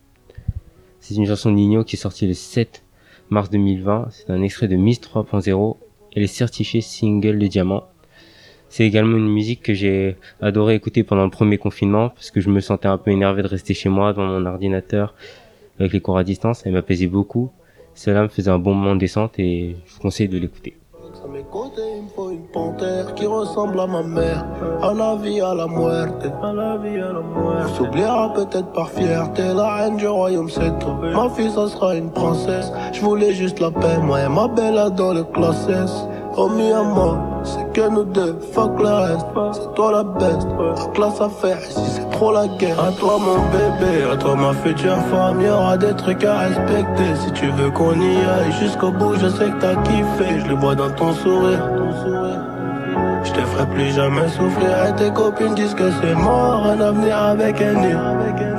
C'est 1.00 1.16
une 1.16 1.28
chanson 1.28 1.52
de 1.52 1.56
Nino 1.56 1.86
qui 1.86 1.96
est 1.96 2.00
sortie 2.00 2.28
le 2.28 2.34
7 2.34 2.84
mars 3.30 3.50
2020. 3.50 4.10
C'est 4.12 4.30
un 4.30 4.42
extrait 4.42 4.68
de 4.68 4.76
Miss 4.76 5.00
3.0. 5.00 5.78
Elle 6.18 6.24
est 6.24 6.28
certifiée 6.28 6.82
single 6.82 7.40
de 7.40 7.48
diamant. 7.48 7.86
C'est 8.72 8.86
également 8.86 9.18
une 9.18 9.28
musique 9.28 9.62
que 9.64 9.74
j'ai 9.74 10.16
adoré 10.42 10.76
écouter 10.76 11.04
pendant 11.04 11.26
le 11.26 11.30
premier 11.30 11.58
confinement 11.58 12.08
parce 12.08 12.32
que 12.32 12.40
je 12.40 12.50
me 12.50 12.62
sentais 12.62 12.88
un 12.88 12.98
peu 12.98 13.12
énervé 13.12 13.44
de 13.44 13.50
rester 13.50 13.74
chez 13.74 13.90
moi 13.90 14.14
devant 14.14 14.26
mon 14.26 14.46
ordinateur 14.46 15.14
avec 15.78 15.92
les 15.92 16.00
cours 16.00 16.18
à 16.18 16.24
distance. 16.24 16.66
Elle 16.66 16.72
m'apaisait 16.72 17.08
beaucoup. 17.08 17.52
Cela 17.96 18.24
me 18.24 18.30
faisait 18.30 18.50
un 18.50 18.60
bon 18.60 18.74
moment 18.74 18.96
de 18.96 19.02
descente 19.02 19.38
et 19.40 19.76
je 19.86 19.94
vous 19.94 20.00
conseille 20.00 20.30
de 20.30 20.38
l'écouter. 20.38 20.78
À 21.22 21.28
mes 21.28 21.44
côtés, 21.52 21.82
il 21.98 22.04
me 22.04 22.08
faut 22.08 22.32
une 22.32 22.48
panthère 22.48 23.14
qui 23.14 23.26
ressemble 23.26 23.78
à 23.82 23.88
ma 23.88 24.04
mère. 24.04 24.46
À 24.82 24.94
la 24.94 25.18
vie, 25.18 25.42
à 25.42 25.54
la 25.54 25.68
muerte. 25.68 26.26
À 26.42 26.54
la 26.54 26.78
vie, 26.78 26.98
à 26.98 27.12
la 27.12 27.20
mort. 27.20 27.66
On 27.66 27.68
s'oubliera 27.76 28.34
peut-être 28.34 28.72
par 28.72 28.90
fierté, 28.90 29.44
la 29.54 29.76
reine 29.76 29.98
du 29.98 30.08
royaume 30.08 30.50
c'est 30.50 30.80
toi. 30.80 30.98
Ma 31.14 31.30
fille, 31.30 31.52
ça 31.52 31.68
sera 31.68 31.96
une 31.96 32.10
princesse. 32.10 32.72
Je 32.94 33.02
voulais 33.02 33.34
juste 33.34 33.60
la 33.60 33.70
paix, 33.70 33.98
moi 34.02 34.22
et 34.22 34.30
ma 34.30 34.48
belle 34.48 34.80
dans 34.96 35.14
le. 35.14 35.26
Oh 36.38 36.48
mi 36.48 36.72
amor, 36.72 37.18
c'est 37.44 37.74
que 37.74 37.90
nous 37.90 38.06
deux, 38.06 38.40
fuck 38.54 38.80
le 38.80 38.88
reste. 38.88 39.26
C'est 39.52 39.74
toi 39.76 39.92
la 39.92 40.04
best, 40.04 40.48
la 40.60 40.86
classe 40.94 41.20
à 41.20 41.28
faire 41.28 41.60
ici 41.60 41.82
c'est 41.96 42.10
trop 42.10 42.32
la 42.32 42.48
guerre. 42.48 42.80
À 42.80 42.92
toi 42.94 43.18
mon 43.20 43.40
bébé, 43.52 44.10
à 44.10 44.16
toi 44.16 44.36
ma 44.38 44.54
future 44.54 44.96
femme, 45.12 45.42
y'aura 45.42 45.76
des 45.78 45.94
trucs 45.94 46.24
à 46.24 46.40
respecter. 46.40 47.16
Si 47.26 47.32
tu 47.34 47.48
veux 47.48 47.70
qu'on 47.72 48.00
y 48.00 48.16
aille 48.16 48.52
jusqu'au 48.62 48.92
bout, 48.92 49.16
je 49.16 49.28
sais 49.28 49.50
que 49.50 49.60
t'as 49.60 49.76
kiffé. 49.84 50.40
Je 50.40 50.48
le 50.48 50.56
vois 50.56 50.74
dans 50.74 50.90
ton 50.92 51.12
sourire. 51.12 51.60
Je 53.24 53.32
te 53.34 53.40
ferai 53.40 53.66
plus 53.68 53.92
jamais 53.94 54.28
souffrir 54.30 54.86
et 54.88 54.96
tes 54.96 55.12
copines 55.12 55.54
disent 55.54 55.76
que 55.76 55.92
c'est 56.02 56.16
mort 56.16 56.66
Un 56.66 56.82
avenir 56.82 57.18
avec 57.18 57.62
un 57.62 57.74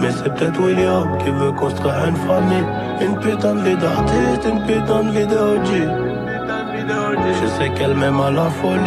Mais 0.01 0.11
c'est 0.11 0.33
peut-être 0.35 0.61
William 0.61 1.19
qui 1.19 1.31
veut 1.31 1.53
construire 1.53 1.95
une 2.07 2.17
famille 2.17 2.65
Une 3.01 3.19
putain 3.19 3.55
de 3.55 3.61
vie 3.61 3.77
d'artiste, 3.77 4.47
une 4.49 4.65
putain 4.65 5.03
de 5.03 5.11
vie 5.11 5.27
de 5.27 5.37
OG 5.37 6.12
Je 7.31 7.47
sais 7.59 7.71
qu'elle 7.75 7.95
m'aime 7.95 8.21
à 8.21 8.31
la 8.31 8.49
folie. 8.51 8.81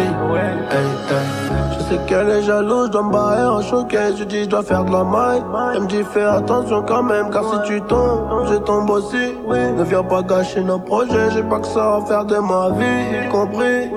Hey, 0.72 0.86
hey. 1.10 1.78
Je 1.78 1.84
sais 1.96 2.00
qu'elle 2.08 2.30
est 2.30 2.44
jalouse, 2.44 2.88
je 2.88 2.92
dois 2.92 3.04
me 3.04 3.12
barrer 3.12 3.44
en 3.46 3.62
choquet 3.62 4.16
Je 4.18 4.24
dis 4.24 4.44
je 4.44 4.50
dois 4.50 4.64
faire 4.64 4.84
de 4.84 4.92
la 4.92 5.04
maille. 5.04 5.42
Elle 5.76 5.84
me 5.84 5.88
dit 5.88 6.04
fais 6.14 6.24
attention 6.24 6.84
quand 6.84 7.04
même 7.04 7.30
Car 7.32 7.44
si 7.44 7.68
tu 7.68 7.82
tombes, 7.82 8.48
je 8.50 8.56
tombe 8.56 8.90
aussi. 8.90 9.36
Ne 9.48 9.84
viens 9.84 10.04
pas 10.04 10.22
gâcher 10.24 10.62
nos 10.64 10.80
projets 10.80 11.32
J'ai 11.34 11.44
pas 11.44 11.60
que 11.60 11.68
ça 11.68 11.98
à 11.98 12.06
faire 12.06 12.26
de 12.26 12.38
ma 12.38 12.70
vie. 12.72 13.30
Compris 13.30 13.90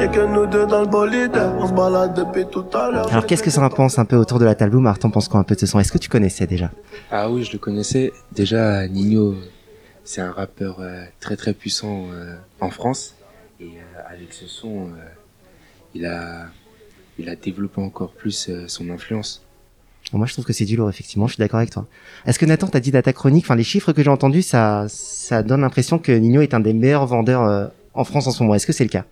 Y'a 0.00 0.08
que 0.08 0.20
nous 0.26 0.46
deux 0.46 0.66
dans 0.66 0.80
le 0.80 0.86
bolide. 0.86 1.38
On 1.60 1.66
se 1.66 1.72
balade 1.72 2.14
depuis 2.14 2.46
tout 2.46 2.64
à 2.74 2.90
l'heure. 2.90 3.08
Alors 3.10 3.26
qu'est-ce 3.26 3.42
que 3.42 3.50
ça 3.50 3.62
en 3.62 3.68
pense 3.70 3.98
un 3.98 4.04
peu 4.04 4.16
autour 4.16 4.38
de 4.38 4.44
la 4.44 4.54
table? 4.54 4.76
Oumar, 4.76 4.98
t'en 4.98 5.10
penses 5.10 5.28
quoi 5.28 5.40
un 5.40 5.44
peu 5.44 5.54
de 5.54 5.60
ce 5.60 5.66
son? 5.66 5.78
Est-ce 5.78 5.92
que 5.92 5.98
tu 5.98 6.08
connaissais 6.08 6.46
déjà? 6.46 6.70
Ah 7.10 7.30
oui, 7.30 7.44
je 7.44 7.52
le 7.52 7.58
connaissais. 7.58 8.12
Déjà, 8.32 8.86
Nino, 8.88 9.34
c'est 10.04 10.20
un 10.20 10.32
rappeur 10.32 10.76
euh, 10.80 11.04
très 11.20 11.36
très 11.36 11.52
puissant 11.52 12.06
euh, 12.12 12.34
en 12.60 12.70
France. 12.70 13.14
Euh, 13.98 14.14
avec 14.14 14.32
ce 14.32 14.46
son, 14.46 14.86
euh, 14.86 14.90
il, 15.94 16.06
a, 16.06 16.46
il 17.18 17.28
a 17.28 17.36
développé 17.36 17.80
encore 17.80 18.12
plus 18.12 18.48
euh, 18.48 18.64
son 18.68 18.90
influence. 18.90 19.42
Moi 20.12 20.26
je 20.26 20.32
trouve 20.32 20.44
que 20.46 20.52
c'est 20.54 20.64
du 20.64 20.76
lourd 20.76 20.88
effectivement, 20.88 21.26
je 21.26 21.34
suis 21.34 21.40
d'accord 21.40 21.58
avec 21.58 21.70
toi. 21.70 21.86
Est-ce 22.24 22.38
que 22.38 22.46
Nathan 22.46 22.66
t'as 22.68 22.80
dit 22.80 22.90
dans 22.90 23.02
ta 23.02 23.12
chronique, 23.12 23.44
enfin 23.44 23.56
les 23.56 23.62
chiffres 23.64 23.92
que 23.92 24.02
j'ai 24.02 24.08
entendus, 24.08 24.42
ça, 24.42 24.86
ça 24.88 25.42
donne 25.42 25.60
l'impression 25.60 25.98
que 25.98 26.12
Nino 26.12 26.40
est 26.40 26.54
un 26.54 26.60
des 26.60 26.72
meilleurs 26.72 27.06
vendeurs 27.06 27.42
euh, 27.42 27.66
en 27.92 28.04
France 28.04 28.26
en 28.26 28.30
ce 28.30 28.42
moment. 28.42 28.54
Est-ce 28.54 28.66
que 28.66 28.72
c'est 28.72 28.84
le 28.84 28.90
cas? 28.90 29.04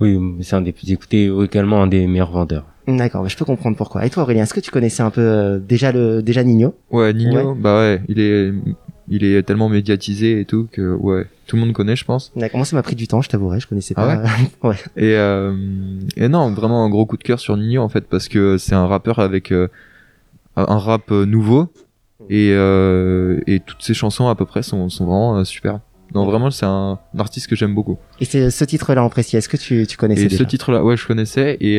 Oui, 0.00 0.18
c'est 0.42 0.56
un 0.56 0.62
des 0.62 0.72
plus 0.72 0.90
écoutés, 0.90 1.26
également 1.44 1.82
un 1.82 1.86
des 1.86 2.08
meilleurs 2.08 2.32
vendeurs. 2.32 2.64
D'accord, 2.88 3.22
bah, 3.22 3.28
je 3.28 3.36
peux 3.36 3.44
comprendre 3.44 3.76
pourquoi. 3.76 4.04
Et 4.04 4.10
toi 4.10 4.24
Aurélien, 4.24 4.42
est-ce 4.42 4.54
que 4.54 4.60
tu 4.60 4.72
connaissais 4.72 5.04
un 5.04 5.10
peu 5.10 5.20
euh, 5.20 5.58
déjà 5.60 5.92
le 5.92 6.22
déjà 6.22 6.42
Nino? 6.42 6.74
Ouais, 6.90 7.12
Nino, 7.12 7.54
bah 7.54 7.78
ouais, 7.78 8.02
il 8.08 8.18
est, 8.18 8.52
il 9.08 9.24
est 9.24 9.42
tellement 9.42 9.68
médiatisé 9.68 10.40
et 10.40 10.44
tout 10.44 10.68
que 10.70 10.94
ouais, 10.94 11.26
tout 11.46 11.56
le 11.56 11.62
monde 11.62 11.72
connaît, 11.72 11.96
je 11.96 12.04
pense. 12.04 12.32
Moi 12.36 12.64
ça 12.64 12.76
m'a 12.76 12.82
pris 12.82 12.94
du 12.96 13.08
temps, 13.08 13.20
je 13.22 13.28
t'avouerai, 13.28 13.60
je 13.60 13.66
connaissais 13.66 13.94
Ah 13.96 14.22
pas. 14.62 14.68
ouais. 14.68 14.76
Et, 14.96 15.14
euh, 15.16 15.54
et 16.16 16.28
non, 16.28 16.52
vraiment 16.52 16.84
un 16.84 16.88
gros 16.90 17.06
coup 17.06 17.16
de 17.16 17.22
cœur 17.22 17.40
sur 17.40 17.56
Nino 17.56 17.82
en 17.82 17.88
fait 17.88 18.06
parce 18.08 18.28
que 18.28 18.58
c'est 18.58 18.74
un 18.74 18.86
rappeur 18.86 19.18
avec 19.18 19.50
euh, 19.52 19.68
un 20.56 20.78
rap 20.78 21.10
euh, 21.10 21.24
nouveau 21.26 21.72
et 22.30 22.52
euh, 22.52 23.40
et 23.46 23.60
toutes 23.60 23.82
ses 23.82 23.94
chansons 23.94 24.28
à 24.28 24.34
peu 24.34 24.44
près 24.46 24.62
sont 24.62 24.88
sont 24.88 25.04
vraiment 25.06 25.44
super. 25.44 25.80
Non, 26.14 26.26
vraiment, 26.26 26.50
c'est 26.50 26.66
un, 26.66 26.98
un 27.14 27.18
artiste 27.20 27.46
que 27.46 27.56
j'aime 27.56 27.74
beaucoup. 27.74 27.96
Et 28.20 28.26
c'est 28.26 28.50
ce 28.50 28.64
titre-là 28.66 29.02
en 29.02 29.08
précis. 29.08 29.38
Est-ce 29.38 29.48
que 29.48 29.56
tu 29.56 29.86
tu 29.86 29.96
connaissais 29.96 30.24
Et 30.24 30.28
déjà 30.28 30.44
ce 30.44 30.48
titre-là, 30.48 30.84
ouais, 30.84 30.94
je 30.98 31.06
connaissais 31.06 31.56
et 31.60 31.78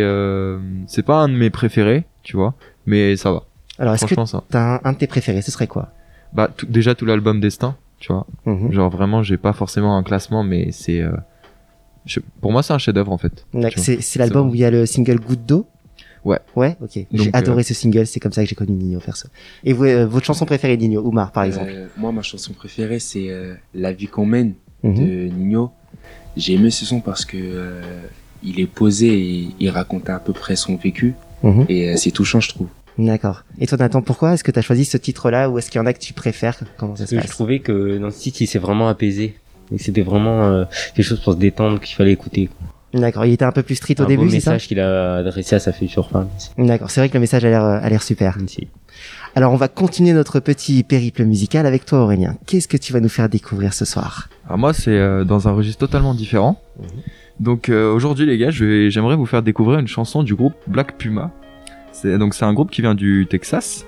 c'est 0.88 1.03
pas 1.03 1.18
un 1.22 1.30
de 1.30 1.36
mes 1.36 1.51
préférés, 1.51 2.06
tu 2.24 2.36
vois, 2.36 2.56
mais 2.88 3.15
ça 3.15 3.32
va. 3.32 3.44
Alors 3.80 3.94
est-ce 3.94 4.06
que 4.06 4.15
t'as 4.50 4.75
un, 4.75 4.80
un 4.84 4.94
de 4.94 4.98
tes 4.98 5.08
préférés 5.08 5.42
Ce 5.42 5.51
serait 5.51 5.68
quoi? 5.68 5.89
Bah 6.34 6.50
tout- 6.56 6.66
déjà 6.66 6.96
tout 6.96 7.06
l'album 7.06 7.40
Destin, 7.40 7.75
tu 8.00 8.12
vois. 8.12 8.25
Mhm. 8.46 8.72
Genre 8.72 8.90
vraiment, 8.90 9.24
j'ai 9.24 9.38
pas 9.38 9.54
forcément 9.54 9.98
un 9.98 10.04
classement, 10.04 10.44
mais 10.44 10.72
c'est 10.72 11.02
euh, 11.02 11.12
je- 12.06 12.20
pour 12.42 12.52
moi 12.52 12.63
c'est 12.63 12.74
un 12.74 12.78
chef-d'œuvre 12.78 13.12
en 13.12 13.18
fait. 13.18 13.46
C'est 13.75 14.02
c'est 14.02 14.20
l'album 14.20 14.50
où 14.50 14.56
il 14.56 14.62
y 14.62 14.66
a 14.66 14.72
le 14.72 14.86
single 14.86 15.20
Goutte 15.20 15.46
d'eau? 15.46 15.68
Ouais. 16.25 16.40
Ouais, 16.56 16.78
ok. 16.82 17.06
J'ai 17.12 17.30
adoré 17.34 17.63
ce 17.63 17.74
single, 17.74 18.08
c'est 18.08 18.22
comme 18.22 18.32
ça 18.32 18.44
que 18.44 18.50
j'ai 18.50 18.56
connu 18.56 18.72
Nino 18.72 19.00
perso. 19.02 19.28
Et 19.66 19.74
vous, 19.74 19.84
euh, 19.84 20.06
votre 20.08 20.25
chanson 20.25 20.46
préférée 20.46 20.78
Nino, 20.78 21.02
Oumar 21.02 21.34
par 21.34 21.44
exemple? 21.44 21.70
Euh, 21.70 21.88
moi, 21.98 22.13
ma 22.13 22.22
chanson 22.22 22.54
préférée, 22.54 23.00
c'est 23.00 23.30
euh, 23.30 23.56
La 23.74 23.92
vie 23.92 24.08
qu'on 24.08 24.25
mène 24.25 24.54
Mhm. 24.84 24.96
de 24.96 25.04
Nino. 25.34 25.72
J'ai 26.38 26.54
aimé 26.54 26.70
ce 26.72 26.86
son 26.86 27.02
parce 27.02 27.25
que 27.25 27.38
euh, 27.38 27.82
il 28.42 28.60
est 28.62 28.68
posé 28.68 29.08
et 29.20 29.48
il 29.60 29.70
raconte 29.70 30.10
à 30.10 30.18
peu 30.20 30.32
près 30.34 30.56
son 30.56 30.78
vécu. 30.78 31.13
Mhm. 31.44 31.66
Et 31.68 31.90
euh, 31.90 31.98
c'est 31.98 32.12
touchant, 32.12 32.40
je 32.40 32.50
trouve. 32.50 32.68
D'accord. 32.97 33.43
Et 33.59 33.65
toi 33.67 33.77
Nathan, 33.77 34.01
pourquoi 34.01 34.33
est-ce 34.33 34.43
que 34.43 34.51
t'as 34.51 34.62
choisi 34.62 34.85
ce 34.85 34.97
titre-là 34.97 35.50
ou 35.50 35.57
est-ce 35.57 35.71
qu'il 35.71 35.79
y 35.79 35.81
en 35.81 35.85
a 35.88 35.93
que 35.93 36.00
tu 36.00 36.13
préfères? 36.13 36.59
Comment 36.77 36.95
ça 36.95 37.07
se 37.07 37.15
Je 37.15 37.21
passe? 37.21 37.29
trouvais 37.31 37.59
que 37.59 37.97
dans 37.97 38.12
ce 38.12 38.19
titre, 38.19 38.41
il 38.41 38.47
s'est 38.47 38.59
vraiment 38.59 38.88
apaisé. 38.88 39.35
Et 39.71 39.77
c'était 39.79 40.01
vraiment 40.01 40.43
euh, 40.43 40.65
quelque 40.95 41.05
chose 41.05 41.19
pour 41.21 41.33
se 41.33 41.38
détendre 41.39 41.79
qu'il 41.79 41.95
fallait 41.95 42.12
écouter. 42.12 42.50
D'accord, 42.93 43.25
il 43.25 43.33
était 43.33 43.45
un 43.45 43.51
peu 43.51 43.63
plus 43.63 43.75
street 43.75 43.95
au 44.01 44.05
début, 44.05 44.29
c'est 44.29 44.39
ça? 44.39 44.51
message 44.51 44.67
qu'il 44.67 44.79
a 44.79 45.15
adressé 45.15 45.55
à 45.55 45.59
sa 45.59 45.71
future 45.73 46.09
femme. 46.12 46.27
D'accord, 46.59 46.91
c'est 46.91 47.01
vrai 47.01 47.09
que 47.09 47.15
le 47.15 47.21
message 47.21 47.43
a 47.43 47.50
l'air 47.50 47.63
euh, 47.63 47.79
a 47.81 47.89
l'air 47.89 48.03
super. 48.03 48.38
Si. 48.45 48.67
Alors 49.35 49.51
on 49.51 49.55
va 49.55 49.67
continuer 49.67 50.13
notre 50.13 50.39
petit 50.39 50.83
périple 50.83 51.23
musical 51.25 51.65
avec 51.65 51.85
toi 51.85 52.03
Aurélien. 52.03 52.35
Qu'est-ce 52.45 52.67
que 52.67 52.77
tu 52.77 52.93
vas 52.93 53.00
nous 53.00 53.09
faire 53.09 53.29
découvrir 53.29 53.73
ce 53.73 53.85
soir? 53.85 54.29
Alors 54.45 54.59
moi 54.59 54.73
c'est 54.73 54.91
euh, 54.91 55.23
dans 55.23 55.47
un 55.47 55.53
registre 55.53 55.79
totalement 55.79 56.13
différent. 56.13 56.62
Mhm. 56.79 56.85
Donc 57.39 57.69
euh, 57.69 57.91
aujourd'hui 57.91 58.27
les 58.27 58.38
gars, 58.38 58.51
je 58.51 58.63
vais- 58.63 58.91
j'aimerais 58.91 59.15
vous 59.15 59.25
faire 59.25 59.41
découvrir 59.41 59.79
une 59.79 59.88
chanson 59.88 60.21
du 60.21 60.35
groupe 60.35 60.53
Black 60.67 60.95
Puma. 61.00 61.31
C'est 61.93 62.17
donc 62.17 62.33
c'est 62.33 62.43
un 62.43 62.53
groupe 62.53 62.71
qui 62.71 62.81
vient 62.81 62.95
du 62.95 63.27
Texas, 63.29 63.85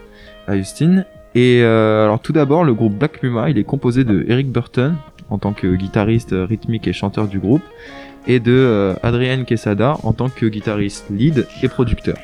à 0.47 0.55
Houston. 0.55 1.03
Et 1.33 1.61
euh, 1.63 2.15
tout 2.23 2.31
d'abord 2.31 2.63
le 2.63 2.73
groupe 2.73 2.93
Black 2.93 3.19
Puma, 3.19 3.49
il 3.49 3.57
est 3.57 3.65
composé 3.65 4.05
de 4.05 4.23
Eric 4.29 4.49
Burton 4.51 4.95
en 5.29 5.37
tant 5.37 5.51
que 5.51 5.75
guitariste 5.75 6.31
euh, 6.31 6.45
rythmique 6.45 6.87
et 6.87 6.93
chanteur 6.93 7.27
du 7.27 7.39
groupe 7.39 7.63
et 8.25 8.39
de 8.39 8.53
euh, 8.53 8.93
Adrian 9.03 9.43
Quesada 9.43 9.97
en 10.03 10.13
tant 10.13 10.29
que 10.29 10.45
guitariste 10.45 11.07
lead 11.09 11.45
et 11.61 11.67
producteur. 11.67 12.15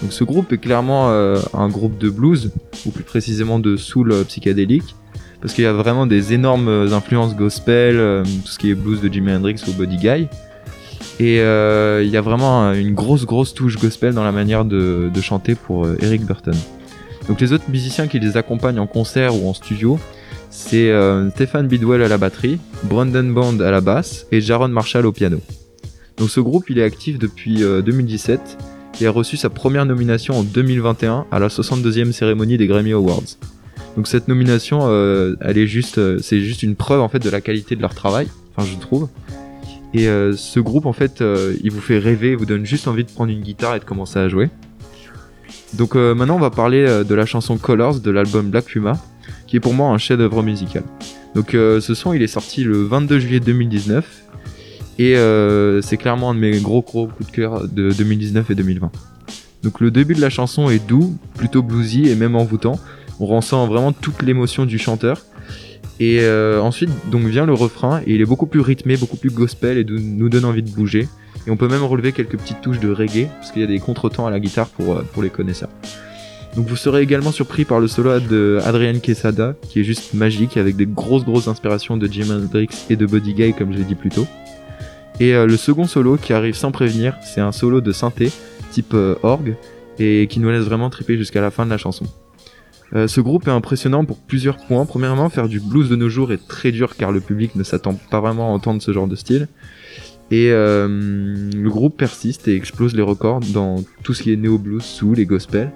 Donc 0.00 0.12
ce 0.12 0.24
groupe 0.24 0.50
est 0.52 0.58
clairement 0.58 1.10
un 1.10 1.68
groupe 1.68 1.98
de 1.98 2.08
blues 2.08 2.52
ou 2.86 2.90
plus 2.90 3.04
précisément 3.04 3.58
de 3.58 3.76
soul 3.76 4.14
psychédélique 4.26 4.96
parce 5.40 5.52
qu'il 5.52 5.64
y 5.64 5.66
a 5.66 5.72
vraiment 5.74 6.06
des 6.06 6.32
énormes 6.32 6.88
influences 6.92 7.36
gospel, 7.36 8.22
tout 8.24 8.50
ce 8.50 8.58
qui 8.58 8.70
est 8.70 8.74
blues 8.74 9.02
de 9.02 9.12
Jimi 9.12 9.32
Hendrix 9.32 9.62
ou 9.68 9.72
Buddy 9.72 9.98
Guy. 9.98 10.28
Et 11.20 11.40
euh, 11.40 12.02
il 12.04 12.10
y 12.10 12.16
a 12.16 12.20
vraiment 12.20 12.68
euh, 12.68 12.74
une 12.74 12.94
grosse 12.94 13.24
grosse 13.24 13.54
touche 13.54 13.78
gospel 13.78 14.14
dans 14.14 14.24
la 14.24 14.32
manière 14.32 14.64
de, 14.64 15.10
chanter 15.20 15.54
pour 15.54 15.86
euh, 15.86 15.96
Eric 16.00 16.24
Burton. 16.24 16.56
Donc 17.28 17.40
les 17.40 17.52
autres 17.52 17.70
musiciens 17.70 18.06
qui 18.06 18.18
les 18.18 18.36
accompagnent 18.36 18.80
en 18.80 18.86
concert 18.86 19.34
ou 19.34 19.48
en 19.48 19.54
studio, 19.54 19.98
c'est 20.50 20.90
euh, 20.90 21.30
Stéphane 21.30 21.66
Bidwell 21.66 22.02
à 22.02 22.08
la 22.08 22.18
batterie, 22.18 22.58
Brandon 22.84 23.24
Bond 23.24 23.60
à 23.60 23.70
la 23.70 23.80
basse 23.80 24.26
et 24.30 24.40
Jaron 24.40 24.68
Marshall 24.68 25.06
au 25.06 25.12
piano. 25.12 25.40
Donc 26.16 26.30
ce 26.30 26.40
groupe 26.40 26.70
il 26.70 26.78
est 26.78 26.84
actif 26.84 27.18
depuis 27.18 27.62
euh, 27.62 27.82
2017 27.82 28.58
et 29.00 29.06
a 29.06 29.10
reçu 29.10 29.36
sa 29.36 29.50
première 29.50 29.84
nomination 29.84 30.38
en 30.38 30.42
2021 30.44 31.26
à 31.32 31.38
la 31.38 31.48
62e 31.48 32.12
cérémonie 32.12 32.56
des 32.56 32.66
Grammy 32.66 32.92
Awards. 32.92 33.36
Donc 33.96 34.06
cette 34.06 34.28
nomination, 34.28 34.80
euh, 34.84 35.36
elle 35.40 35.58
est 35.58 35.66
juste, 35.66 35.98
euh, 35.98 36.18
c'est 36.20 36.40
juste 36.40 36.62
une 36.62 36.76
preuve 36.76 37.00
en 37.00 37.08
fait 37.08 37.18
de 37.18 37.30
la 37.30 37.40
qualité 37.40 37.76
de 37.76 37.80
leur 37.80 37.94
travail, 37.94 38.28
enfin 38.54 38.68
je 38.70 38.78
trouve. 38.78 39.08
Et 39.94 40.08
euh, 40.08 40.32
ce 40.36 40.58
groupe 40.58 40.86
en 40.86 40.92
fait, 40.92 41.20
euh, 41.20 41.54
il 41.62 41.70
vous 41.70 41.80
fait 41.80 41.98
rêver, 41.98 42.34
vous 42.34 42.46
donne 42.46 42.66
juste 42.66 42.88
envie 42.88 43.04
de 43.04 43.10
prendre 43.10 43.30
une 43.30 43.40
guitare 43.40 43.76
et 43.76 43.78
de 43.78 43.84
commencer 43.84 44.18
à 44.18 44.28
jouer. 44.28 44.50
Donc 45.74 45.94
euh, 45.94 46.14
maintenant 46.14 46.36
on 46.36 46.40
va 46.40 46.50
parler 46.50 46.84
de 47.04 47.14
la 47.14 47.26
chanson 47.26 47.56
Colors 47.56 48.00
de 48.00 48.10
l'album 48.10 48.50
Black 48.50 48.64
Puma, 48.64 48.98
qui 49.46 49.56
est 49.56 49.60
pour 49.60 49.72
moi 49.72 49.90
un 49.90 49.98
chef-d'œuvre 49.98 50.42
musical. 50.42 50.82
Donc 51.36 51.50
ce 51.52 51.94
son 51.94 52.12
il 52.12 52.22
est 52.22 52.28
sorti 52.28 52.64
le 52.64 52.82
22 52.84 53.18
juillet 53.18 53.40
2019 53.40 54.22
et 54.98 55.16
c'est 55.82 55.96
clairement 55.96 56.30
un 56.30 56.34
de 56.34 56.40
mes 56.40 56.58
gros 56.60 56.82
gros 56.82 57.06
coups 57.06 57.30
de 57.30 57.34
cœur 57.34 57.68
de 57.68 57.90
2019 57.90 58.50
et 58.50 58.54
2020. 58.54 58.90
Donc 59.62 59.80
le 59.80 59.90
début 59.90 60.14
de 60.14 60.20
la 60.20 60.30
chanson 60.30 60.70
est 60.70 60.84
doux, 60.84 61.16
plutôt 61.34 61.62
bluesy 61.62 62.08
et 62.08 62.14
même 62.16 62.36
envoûtant. 62.36 62.78
On 63.20 63.26
ressent 63.26 63.66
vraiment 63.66 63.92
toute 63.92 64.22
l'émotion 64.22 64.66
du 64.66 64.78
chanteur. 64.78 65.22
Et 66.00 66.20
euh, 66.22 66.60
ensuite 66.60 66.90
donc 67.10 67.22
vient 67.26 67.46
le 67.46 67.54
refrain 67.54 68.00
et 68.06 68.14
il 68.14 68.20
est 68.20 68.26
beaucoup 68.26 68.46
plus 68.46 68.60
rythmé, 68.60 68.96
beaucoup 68.96 69.16
plus 69.16 69.30
gospel 69.30 69.78
et 69.78 69.84
nous 69.84 70.28
donne 70.28 70.44
envie 70.44 70.62
de 70.62 70.70
bouger. 70.70 71.08
Et 71.46 71.50
on 71.50 71.56
peut 71.56 71.68
même 71.68 71.84
relever 71.84 72.12
quelques 72.12 72.38
petites 72.38 72.60
touches 72.62 72.80
de 72.80 72.90
reggae 72.90 73.28
parce 73.38 73.52
qu'il 73.52 73.62
y 73.62 73.64
a 73.64 73.68
des 73.68 73.78
contretemps 73.78 74.26
à 74.26 74.30
la 74.30 74.40
guitare 74.40 74.68
pour, 74.68 74.94
euh, 74.94 75.02
pour 75.12 75.22
les 75.22 75.30
connaisseurs. 75.30 75.70
Donc 76.56 76.66
vous 76.66 76.76
serez 76.76 77.02
également 77.02 77.32
surpris 77.32 77.64
par 77.64 77.80
le 77.80 77.88
solo 77.88 78.20
de 78.20 78.60
Adrian 78.64 78.98
Quesada 79.00 79.54
qui 79.68 79.80
est 79.80 79.84
juste 79.84 80.14
magique 80.14 80.56
avec 80.56 80.76
des 80.76 80.86
grosses 80.86 81.24
grosses 81.24 81.48
inspirations 81.48 81.96
de 81.96 82.06
Jimi 82.06 82.32
Hendrix 82.32 82.68
et 82.90 82.96
de 82.96 83.06
Buddy 83.06 83.34
Guy 83.34 83.54
comme 83.54 83.72
je 83.72 83.78
l'ai 83.78 83.84
dit 83.84 83.96
plus 83.96 84.10
tôt. 84.10 84.26
Et 85.20 85.34
euh, 85.34 85.46
le 85.46 85.56
second 85.56 85.84
solo 85.84 86.16
qui 86.16 86.32
arrive 86.32 86.54
sans 86.54 86.72
prévenir, 86.72 87.16
c'est 87.22 87.40
un 87.40 87.52
solo 87.52 87.80
de 87.80 87.92
synthé 87.92 88.30
type 88.72 88.94
euh, 88.94 89.14
orgue 89.22 89.56
et 89.98 90.26
qui 90.28 90.40
nous 90.40 90.50
laisse 90.50 90.64
vraiment 90.64 90.90
triper 90.90 91.16
jusqu'à 91.16 91.40
la 91.40 91.52
fin 91.52 91.64
de 91.64 91.70
la 91.70 91.78
chanson. 91.78 92.04
Euh, 92.94 93.08
ce 93.08 93.20
groupe 93.20 93.48
est 93.48 93.52
impressionnant 93.52 94.04
pour 94.04 94.18
plusieurs 94.18 94.56
points. 94.56 94.86
Premièrement, 94.86 95.28
faire 95.28 95.48
du 95.48 95.60
blues 95.60 95.88
de 95.88 95.96
nos 95.96 96.08
jours 96.08 96.32
est 96.32 96.46
très 96.46 96.70
dur 96.70 96.96
car 96.96 97.10
le 97.10 97.20
public 97.20 97.56
ne 97.56 97.64
s'attend 97.64 97.94
pas 98.10 98.20
vraiment 98.20 98.50
à 98.50 98.52
entendre 98.52 98.80
ce 98.80 98.92
genre 98.92 99.08
de 99.08 99.16
style. 99.16 99.48
Et 100.30 100.50
euh, 100.50 100.86
le 100.88 101.68
groupe 101.68 101.96
persiste 101.96 102.48
et 102.48 102.56
explose 102.56 102.94
les 102.94 103.02
records 103.02 103.40
dans 103.52 103.84
tout 104.02 104.14
ce 104.14 104.22
qui 104.22 104.32
est 104.32 104.36
néo 104.36 104.58
blues, 104.58 104.82
soul 104.82 105.18
et 105.18 105.26
gospel. 105.26 105.72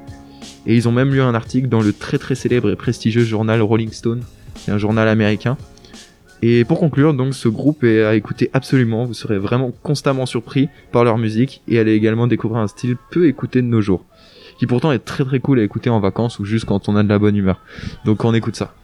Et 0.66 0.74
ils 0.76 0.88
ont 0.88 0.92
même 0.92 1.12
lu 1.12 1.20
un 1.20 1.34
article 1.34 1.68
dans 1.68 1.80
le 1.80 1.92
très 1.92 2.18
très 2.18 2.34
célèbre 2.34 2.70
et 2.70 2.76
prestigieux 2.76 3.24
journal 3.24 3.60
Rolling 3.62 3.92
Stone, 3.92 4.22
c'est 4.54 4.70
un 4.70 4.78
journal 4.78 5.08
américain. 5.08 5.56
Et 6.40 6.64
pour 6.64 6.78
conclure, 6.78 7.14
donc 7.14 7.34
ce 7.34 7.48
groupe 7.48 7.82
est 7.82 8.04
à 8.04 8.14
écouter 8.14 8.48
absolument, 8.52 9.04
vous 9.04 9.14
serez 9.14 9.38
vraiment 9.38 9.72
constamment 9.82 10.24
surpris 10.24 10.68
par 10.92 11.02
leur 11.02 11.18
musique 11.18 11.62
et 11.66 11.78
allez 11.78 11.94
également 11.94 12.28
découvrir 12.28 12.60
un 12.60 12.68
style 12.68 12.96
peu 13.10 13.26
écouté 13.26 13.60
de 13.60 13.66
nos 13.66 13.80
jours, 13.80 14.04
qui 14.58 14.66
pourtant 14.66 14.92
est 14.92 14.98
très 14.98 15.24
très 15.24 15.40
cool 15.40 15.60
à 15.60 15.62
écouter 15.62 15.90
en 15.90 16.00
vacances 16.00 16.38
ou 16.38 16.44
juste 16.44 16.64
quand 16.64 16.88
on 16.88 16.96
a 16.96 17.02
de 17.02 17.08
la 17.08 17.18
bonne 17.18 17.36
humeur. 17.36 17.60
Donc 18.04 18.24
on 18.24 18.34
écoute 18.34 18.56
ça. 18.56 18.74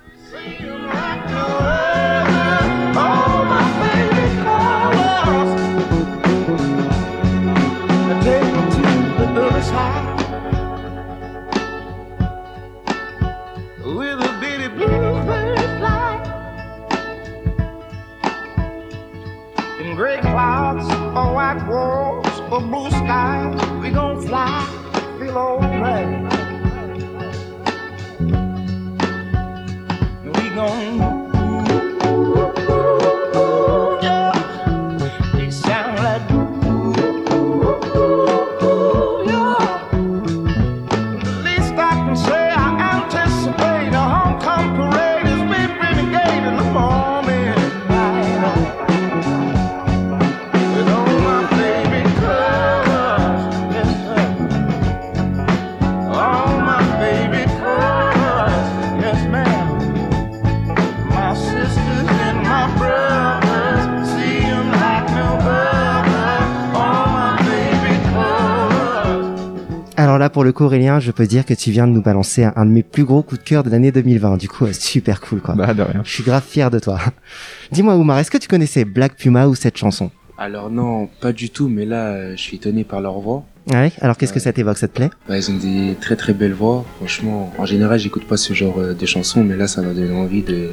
Pour 70.44 70.48
le 70.48 70.52
coup, 70.52 70.64
Aurélien, 70.64 71.00
je 71.00 71.10
peux 71.10 71.26
dire 71.26 71.46
que 71.46 71.54
tu 71.54 71.70
viens 71.70 71.86
de 71.86 71.92
nous 71.92 72.02
balancer 72.02 72.44
un, 72.44 72.52
un 72.56 72.66
de 72.66 72.70
mes 72.70 72.82
plus 72.82 73.04
gros 73.04 73.22
coups 73.22 73.40
de 73.40 73.46
cœur 73.48 73.62
de 73.62 73.70
l'année 73.70 73.90
2020. 73.92 74.36
Du 74.36 74.46
coup, 74.46 74.66
euh, 74.66 74.74
super 74.74 75.22
cool, 75.22 75.40
quoi. 75.40 75.54
Bah 75.54 75.72
de 75.72 75.80
rien. 75.80 76.02
Je 76.04 76.10
suis 76.12 76.22
grave 76.22 76.44
fier 76.46 76.70
de 76.70 76.78
toi. 76.78 76.98
Dis-moi, 77.72 77.96
Oumar, 77.96 78.18
est-ce 78.18 78.30
que 78.30 78.36
tu 78.36 78.46
connaissais 78.46 78.84
Black 78.84 79.16
Puma 79.16 79.46
ou 79.48 79.54
cette 79.54 79.78
chanson? 79.78 80.10
Alors 80.36 80.68
non, 80.68 81.08
pas 81.22 81.32
du 81.32 81.48
tout, 81.48 81.68
mais 81.70 81.86
là, 81.86 82.08
euh, 82.08 82.32
je 82.36 82.42
suis 82.42 82.56
étonné 82.58 82.84
par 82.84 83.00
leur 83.00 83.18
voix. 83.20 83.44
Ouais. 83.72 83.90
Alors, 84.02 84.18
qu'est-ce 84.18 84.34
que 84.34 84.38
Ouais. 84.38 84.42
ça 84.44 84.52
t'évoque 84.52 84.76
Ça 84.76 84.86
te 84.86 84.92
plaît? 84.92 85.08
Bah, 85.26 85.38
ils 85.38 85.50
ont 85.50 85.56
des 85.56 85.94
très 85.98 86.16
très 86.16 86.34
belles 86.34 86.52
voix. 86.52 86.84
Franchement, 86.98 87.50
en 87.56 87.64
général, 87.64 87.98
j'écoute 87.98 88.26
pas 88.28 88.36
ce 88.36 88.52
genre 88.52 88.78
euh, 88.80 88.92
de 88.92 89.06
chansons, 89.06 89.42
mais 89.44 89.56
là, 89.56 89.66
ça 89.66 89.80
m'a 89.80 89.94
donné 89.94 90.14
envie 90.14 90.42
de 90.42 90.72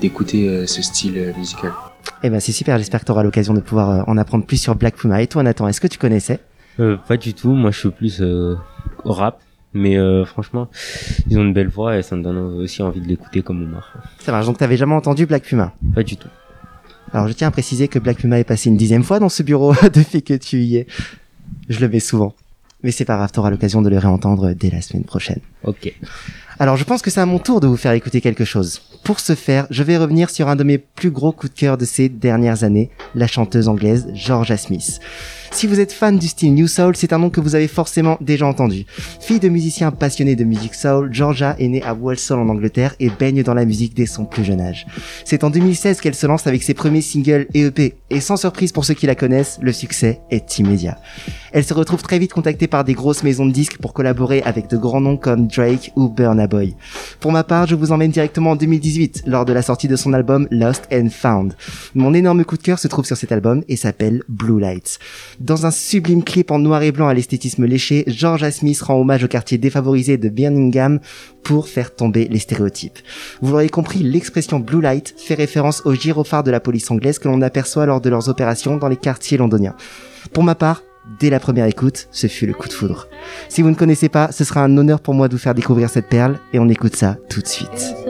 d'écouter 0.00 0.48
euh, 0.48 0.66
ce 0.68 0.80
style 0.80 1.14
euh, 1.18 1.32
musical. 1.36 1.72
Eh 2.22 2.30
ben, 2.30 2.38
c'est 2.38 2.52
super. 2.52 2.78
J'espère 2.78 3.00
que 3.00 3.06
tu 3.06 3.10
auras 3.10 3.24
l'occasion 3.24 3.52
de 3.52 3.60
pouvoir 3.60 3.90
euh, 3.90 4.02
en 4.06 4.16
apprendre 4.16 4.46
plus 4.46 4.58
sur 4.58 4.76
Black 4.76 4.94
Puma. 4.94 5.20
Et 5.22 5.26
toi, 5.26 5.42
Nathan, 5.42 5.66
est-ce 5.66 5.80
que 5.80 5.88
tu 5.88 5.98
connaissais? 5.98 6.38
Euh, 6.80 6.96
pas 7.06 7.18
du 7.18 7.34
tout, 7.34 7.50
moi 7.52 7.70
je 7.70 7.78
suis 7.80 7.90
plus 7.90 8.22
euh, 8.22 8.54
rap, 9.04 9.40
mais 9.74 9.96
euh, 9.96 10.24
franchement, 10.24 10.68
ils 11.28 11.38
ont 11.38 11.42
une 11.42 11.52
belle 11.52 11.68
voix 11.68 11.96
et 11.98 12.02
ça 12.02 12.16
me 12.16 12.22
donne 12.22 12.38
aussi 12.38 12.82
envie 12.82 13.00
de 13.00 13.08
l'écouter 13.08 13.42
comme 13.42 13.62
Omar. 13.62 13.94
Ça 14.18 14.32
marche. 14.32 14.46
Donc, 14.46 14.58
t'avais 14.58 14.76
jamais 14.76 14.94
entendu 14.94 15.26
Black 15.26 15.44
Puma? 15.44 15.72
Pas 15.94 16.02
du 16.02 16.16
tout. 16.16 16.28
Alors, 17.12 17.28
je 17.28 17.32
tiens 17.32 17.48
à 17.48 17.50
préciser 17.50 17.88
que 17.88 17.98
Black 17.98 18.18
Puma 18.18 18.38
est 18.38 18.44
passé 18.44 18.68
une 18.70 18.76
dixième 18.76 19.02
fois 19.02 19.18
dans 19.18 19.28
ce 19.28 19.42
bureau 19.42 19.74
depuis 19.94 20.22
que 20.22 20.34
tu 20.34 20.58
y 20.58 20.76
es. 20.76 20.86
Je 21.68 21.80
le 21.80 21.88
mets 21.88 22.00
souvent. 22.00 22.34
Mais 22.82 22.90
c'est 22.90 23.04
pas 23.04 23.16
grave, 23.16 23.30
t'auras 23.30 23.50
l'occasion 23.50 23.80
de 23.80 23.88
le 23.88 23.98
réentendre 23.98 24.54
dès 24.54 24.70
la 24.70 24.80
semaine 24.80 25.04
prochaine. 25.04 25.40
Ok. 25.64 25.94
Alors 26.58 26.76
je 26.76 26.84
pense 26.84 27.00
que 27.00 27.10
c'est 27.10 27.20
à 27.20 27.26
mon 27.26 27.38
tour 27.38 27.60
de 27.60 27.66
vous 27.66 27.76
faire 27.76 27.92
écouter 27.92 28.20
quelque 28.20 28.44
chose. 28.44 28.82
Pour 29.04 29.18
ce 29.18 29.34
faire, 29.34 29.66
je 29.70 29.82
vais 29.82 29.96
revenir 29.96 30.30
sur 30.30 30.48
un 30.48 30.54
de 30.54 30.62
mes 30.62 30.78
plus 30.78 31.10
gros 31.10 31.32
coups 31.32 31.52
de 31.52 31.58
cœur 31.58 31.76
de 31.76 31.84
ces 31.84 32.08
dernières 32.08 32.62
années, 32.62 32.90
la 33.16 33.26
chanteuse 33.26 33.66
anglaise 33.66 34.06
Georgia 34.14 34.56
Smith. 34.56 35.00
Si 35.50 35.66
vous 35.66 35.80
êtes 35.80 35.92
fan 35.92 36.18
du 36.18 36.28
style 36.28 36.54
New 36.54 36.66
Soul, 36.66 36.96
c'est 36.96 37.12
un 37.12 37.18
nom 37.18 37.28
que 37.28 37.40
vous 37.40 37.54
avez 37.54 37.68
forcément 37.68 38.16
déjà 38.22 38.46
entendu. 38.46 38.86
Fille 39.20 39.38
de 39.38 39.50
musicien 39.50 39.90
passionné 39.90 40.34
de 40.34 40.44
musique 40.44 40.74
soul, 40.74 41.12
Georgia 41.12 41.54
est 41.58 41.68
née 41.68 41.82
à 41.82 41.92
Walsall 41.92 42.38
en 42.38 42.48
Angleterre 42.48 42.94
et 43.00 43.10
baigne 43.10 43.42
dans 43.42 43.52
la 43.52 43.66
musique 43.66 43.94
dès 43.94 44.06
son 44.06 44.24
plus 44.24 44.44
jeune 44.44 44.62
âge. 44.62 44.86
C'est 45.26 45.44
en 45.44 45.50
2016 45.50 46.00
qu'elle 46.00 46.14
se 46.14 46.26
lance 46.26 46.46
avec 46.46 46.62
ses 46.62 46.72
premiers 46.72 47.02
singles 47.02 47.48
et 47.52 47.60
EP, 47.60 47.96
et 48.08 48.20
sans 48.20 48.38
surprise 48.38 48.72
pour 48.72 48.86
ceux 48.86 48.94
qui 48.94 49.06
la 49.06 49.14
connaissent, 49.14 49.58
le 49.60 49.72
succès 49.72 50.20
est 50.30 50.58
immédiat. 50.58 50.98
Elle 51.52 51.64
se 51.64 51.74
retrouve 51.74 52.02
très 52.02 52.18
vite 52.18 52.32
contactée 52.32 52.66
par 52.66 52.82
des 52.82 52.94
grosses 52.94 53.22
maisons 53.22 53.44
de 53.44 53.52
disques 53.52 53.76
pour 53.76 53.92
collaborer 53.92 54.42
avec 54.42 54.70
de 54.70 54.78
grands 54.78 55.02
noms 55.02 55.18
comme 55.18 55.48
Drake 55.48 55.92
ou 55.96 56.08
Burna 56.08 56.46
Boy. 56.46 56.74
Pour 57.20 57.30
ma 57.30 57.44
part, 57.44 57.66
je 57.66 57.74
vous 57.74 57.92
emmène 57.92 58.10
directement 58.10 58.52
en 58.52 58.56
2018, 58.56 58.91
lors 59.26 59.44
de 59.44 59.52
la 59.52 59.62
sortie 59.62 59.88
de 59.88 59.96
son 59.96 60.12
album 60.12 60.46
Lost 60.50 60.88
and 60.92 61.08
Found. 61.10 61.54
Mon 61.94 62.14
énorme 62.14 62.44
coup 62.44 62.56
de 62.56 62.62
cœur 62.62 62.78
se 62.78 62.88
trouve 62.88 63.04
sur 63.04 63.16
cet 63.16 63.32
album 63.32 63.62
et 63.68 63.76
s'appelle 63.76 64.22
Blue 64.28 64.60
Lights. 64.60 64.98
Dans 65.40 65.66
un 65.66 65.70
sublime 65.70 66.24
clip 66.24 66.50
en 66.50 66.58
noir 66.58 66.82
et 66.82 66.92
blanc 66.92 67.08
à 67.08 67.14
l'esthétisme 67.14 67.64
léché, 67.64 68.04
Georgia 68.06 68.50
Smith 68.50 68.80
rend 68.82 69.00
hommage 69.00 69.24
au 69.24 69.28
quartier 69.28 69.58
défavorisé 69.58 70.16
de 70.16 70.28
Birmingham 70.28 71.00
pour 71.42 71.68
faire 71.68 71.94
tomber 71.94 72.28
les 72.30 72.38
stéréotypes. 72.38 72.98
Vous 73.40 73.52
l'aurez 73.52 73.68
compris, 73.68 74.00
l'expression 74.00 74.60
Blue 74.60 74.80
Light 74.80 75.14
fait 75.16 75.34
référence 75.34 75.82
aux 75.84 75.94
gyrophares 75.94 76.44
de 76.44 76.50
la 76.50 76.60
police 76.60 76.90
anglaise 76.90 77.18
que 77.18 77.28
l'on 77.28 77.42
aperçoit 77.42 77.86
lors 77.86 78.00
de 78.00 78.10
leurs 78.10 78.28
opérations 78.28 78.76
dans 78.76 78.88
les 78.88 78.96
quartiers 78.96 79.38
londoniens. 79.38 79.74
Pour 80.32 80.44
ma 80.44 80.54
part, 80.54 80.82
dès 81.20 81.30
la 81.30 81.40
première 81.40 81.66
écoute, 81.66 82.08
ce 82.10 82.26
fut 82.26 82.46
le 82.46 82.54
coup 82.54 82.68
de 82.68 82.72
foudre. 82.72 83.08
Si 83.48 83.62
vous 83.62 83.70
ne 83.70 83.74
connaissez 83.74 84.08
pas, 84.08 84.30
ce 84.32 84.44
sera 84.44 84.62
un 84.62 84.76
honneur 84.76 85.00
pour 85.00 85.14
moi 85.14 85.28
de 85.28 85.34
vous 85.34 85.40
faire 85.40 85.54
découvrir 85.54 85.90
cette 85.90 86.08
perle 86.08 86.38
et 86.52 86.58
on 86.58 86.68
écoute 86.68 86.96
ça 86.96 87.16
tout 87.28 87.40
de 87.40 87.48
suite. 87.48 88.01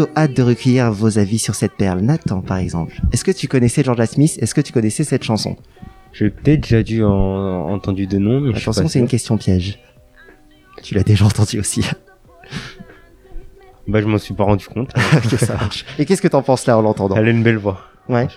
Plutôt 0.00 0.12
hâte 0.16 0.34
de 0.34 0.42
recueillir 0.42 0.92
vos 0.92 1.18
avis 1.18 1.38
sur 1.38 1.54
cette 1.54 1.72
perle. 1.72 2.00
Nathan 2.00 2.40
par 2.40 2.58
exemple, 2.58 3.00
est-ce 3.12 3.24
que 3.24 3.30
tu 3.30 3.48
connaissais 3.48 3.82
Georgia 3.82 4.06
Smith? 4.06 4.38
Est-ce 4.40 4.54
que 4.54 4.60
tu 4.60 4.72
connaissais 4.72 5.04
cette 5.04 5.24
chanson? 5.24 5.56
J'ai 6.12 6.30
peut-être 6.30 6.62
déjà 6.62 6.82
dû 6.82 7.04
en, 7.04 7.70
entendu 7.70 8.06
de 8.06 8.18
nom, 8.18 8.40
mais 8.40 8.50
Attention, 8.50 8.82
pas 8.82 8.88
c'est 8.88 8.98
une 8.98 9.08
question 9.08 9.36
piège. 9.36 9.78
Tu 10.82 10.94
l'as 10.94 11.02
déjà 11.02 11.24
entendu 11.24 11.60
aussi. 11.60 11.84
Bah 13.86 14.00
je 14.00 14.06
m'en 14.06 14.18
suis 14.18 14.34
pas 14.34 14.44
rendu 14.44 14.66
compte. 14.66 14.90
ok, 15.16 15.38
ça 15.38 15.54
marche. 15.54 15.84
Et 15.98 16.04
qu'est-ce 16.04 16.22
que 16.22 16.28
t'en 16.28 16.42
penses 16.42 16.66
là 16.66 16.78
en 16.78 16.82
l'entendant? 16.82 17.16
Elle 17.16 17.28
a 17.28 17.30
une 17.30 17.42
belle 17.42 17.58
voix. 17.58 17.80
Ouais. 18.08 18.28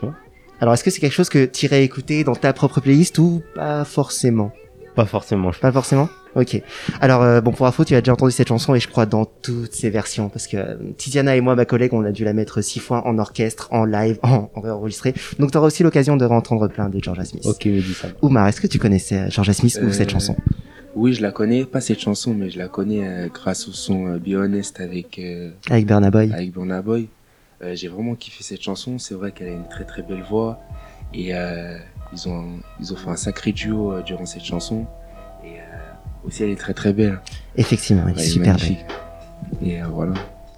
Alors 0.59 0.73
est-ce 0.73 0.83
que 0.83 0.89
c'est 0.89 0.99
quelque 0.99 1.13
chose 1.13 1.29
que 1.29 1.45
t'irais 1.45 1.83
écouter 1.83 2.23
dans 2.23 2.35
ta 2.35 2.53
propre 2.53 2.79
playlist 2.79 3.17
ou 3.19 3.41
pas 3.55 3.85
forcément? 3.85 4.51
Pas 4.95 5.05
forcément. 5.05 5.51
Pas 5.61 5.71
forcément 5.71 6.07
Ok. 6.35 6.61
Alors, 6.99 7.21
euh, 7.21 7.41
bon, 7.41 7.51
pour 7.51 7.67
info, 7.67 7.85
tu 7.85 7.93
as 7.95 8.01
déjà 8.01 8.13
entendu 8.13 8.31
cette 8.31 8.47
chanson 8.47 8.73
et 8.73 8.79
je 8.79 8.87
crois 8.87 9.05
dans 9.05 9.25
toutes 9.25 9.73
ses 9.73 9.89
versions 9.91 10.29
parce 10.29 10.47
que 10.47 10.57
euh, 10.57 10.75
Tiziana 10.97 11.35
et 11.35 11.41
moi, 11.41 11.55
ma 11.55 11.65
collègue, 11.65 11.93
on 11.93 12.03
a 12.05 12.11
dû 12.11 12.23
la 12.23 12.33
mettre 12.33 12.61
six 12.61 12.79
fois 12.79 13.05
en 13.07 13.19
orchestre, 13.19 13.67
en 13.71 13.85
live, 13.85 14.17
en, 14.23 14.49
en 14.55 14.67
enregistré. 14.67 15.13
Donc, 15.37 15.51
tu 15.51 15.57
auras 15.57 15.67
aussi 15.67 15.83
l'occasion 15.83 16.17
de 16.17 16.25
entendre 16.25 16.67
plein 16.67 16.89
de 16.89 16.99
Georgia 17.03 17.23
Smith. 17.25 17.45
Ok, 17.45 17.67
dis 17.67 17.93
ça. 17.93 18.07
Oumar, 18.23 18.47
est-ce 18.47 18.61
que 18.61 18.67
tu 18.67 18.79
connaissais 18.79 19.17
euh, 19.19 19.29
Georgia 19.29 19.53
Smith 19.53 19.77
ou 19.81 19.85
Euh, 19.87 19.91
cette 19.91 20.09
chanson? 20.09 20.35
Oui, 20.95 21.13
je 21.13 21.21
la 21.21 21.31
connais, 21.31 21.65
pas 21.65 21.81
cette 21.81 21.99
chanson, 21.99 22.33
mais 22.33 22.49
je 22.49 22.57
la 22.59 22.67
connais 22.67 23.07
euh, 23.07 23.27
grâce 23.33 23.67
au 23.67 23.71
son 23.71 24.07
euh, 24.07 24.17
Be 24.17 24.35
Honest 24.35 24.79
avec, 24.79 25.17
euh, 25.19 25.51
Avec 25.69 25.85
Burna 25.85 26.09
Boy 26.11 26.31
avec 26.33 26.51
Burna 26.51 26.81
Boy. 26.81 27.07
Euh, 27.63 27.75
J'ai 27.75 27.87
vraiment 27.87 28.15
kiffé 28.15 28.43
cette 28.43 28.61
chanson, 28.61 28.97
c'est 28.99 29.13
vrai 29.15 29.31
qu'elle 29.31 29.47
a 29.49 29.51
une 29.51 29.67
très 29.69 29.85
très 29.85 30.01
belle 30.03 30.23
voix 30.29 30.59
et 31.13 31.35
euh, 31.35 31.77
ils, 32.13 32.29
ont, 32.29 32.45
ils 32.79 32.93
ont 32.93 32.95
fait 32.95 33.09
un 33.09 33.15
sacré 33.15 33.51
duo 33.51 33.91
euh, 33.93 34.01
durant 34.01 34.25
cette 34.25 34.43
chanson. 34.43 34.85
Et 35.43 35.47
euh, 35.59 36.27
aussi, 36.27 36.43
elle 36.43 36.49
est 36.51 36.59
très 36.59 36.73
très 36.73 36.93
belle. 36.93 37.19
Effectivement, 37.57 38.03
elle 38.07 38.19
est 38.19 38.23
super 38.23 38.55
belle. 38.55 38.63
magnifique. 38.63 38.85
Et 39.61 39.81
euh, 39.81 39.87
voilà. 39.91 40.13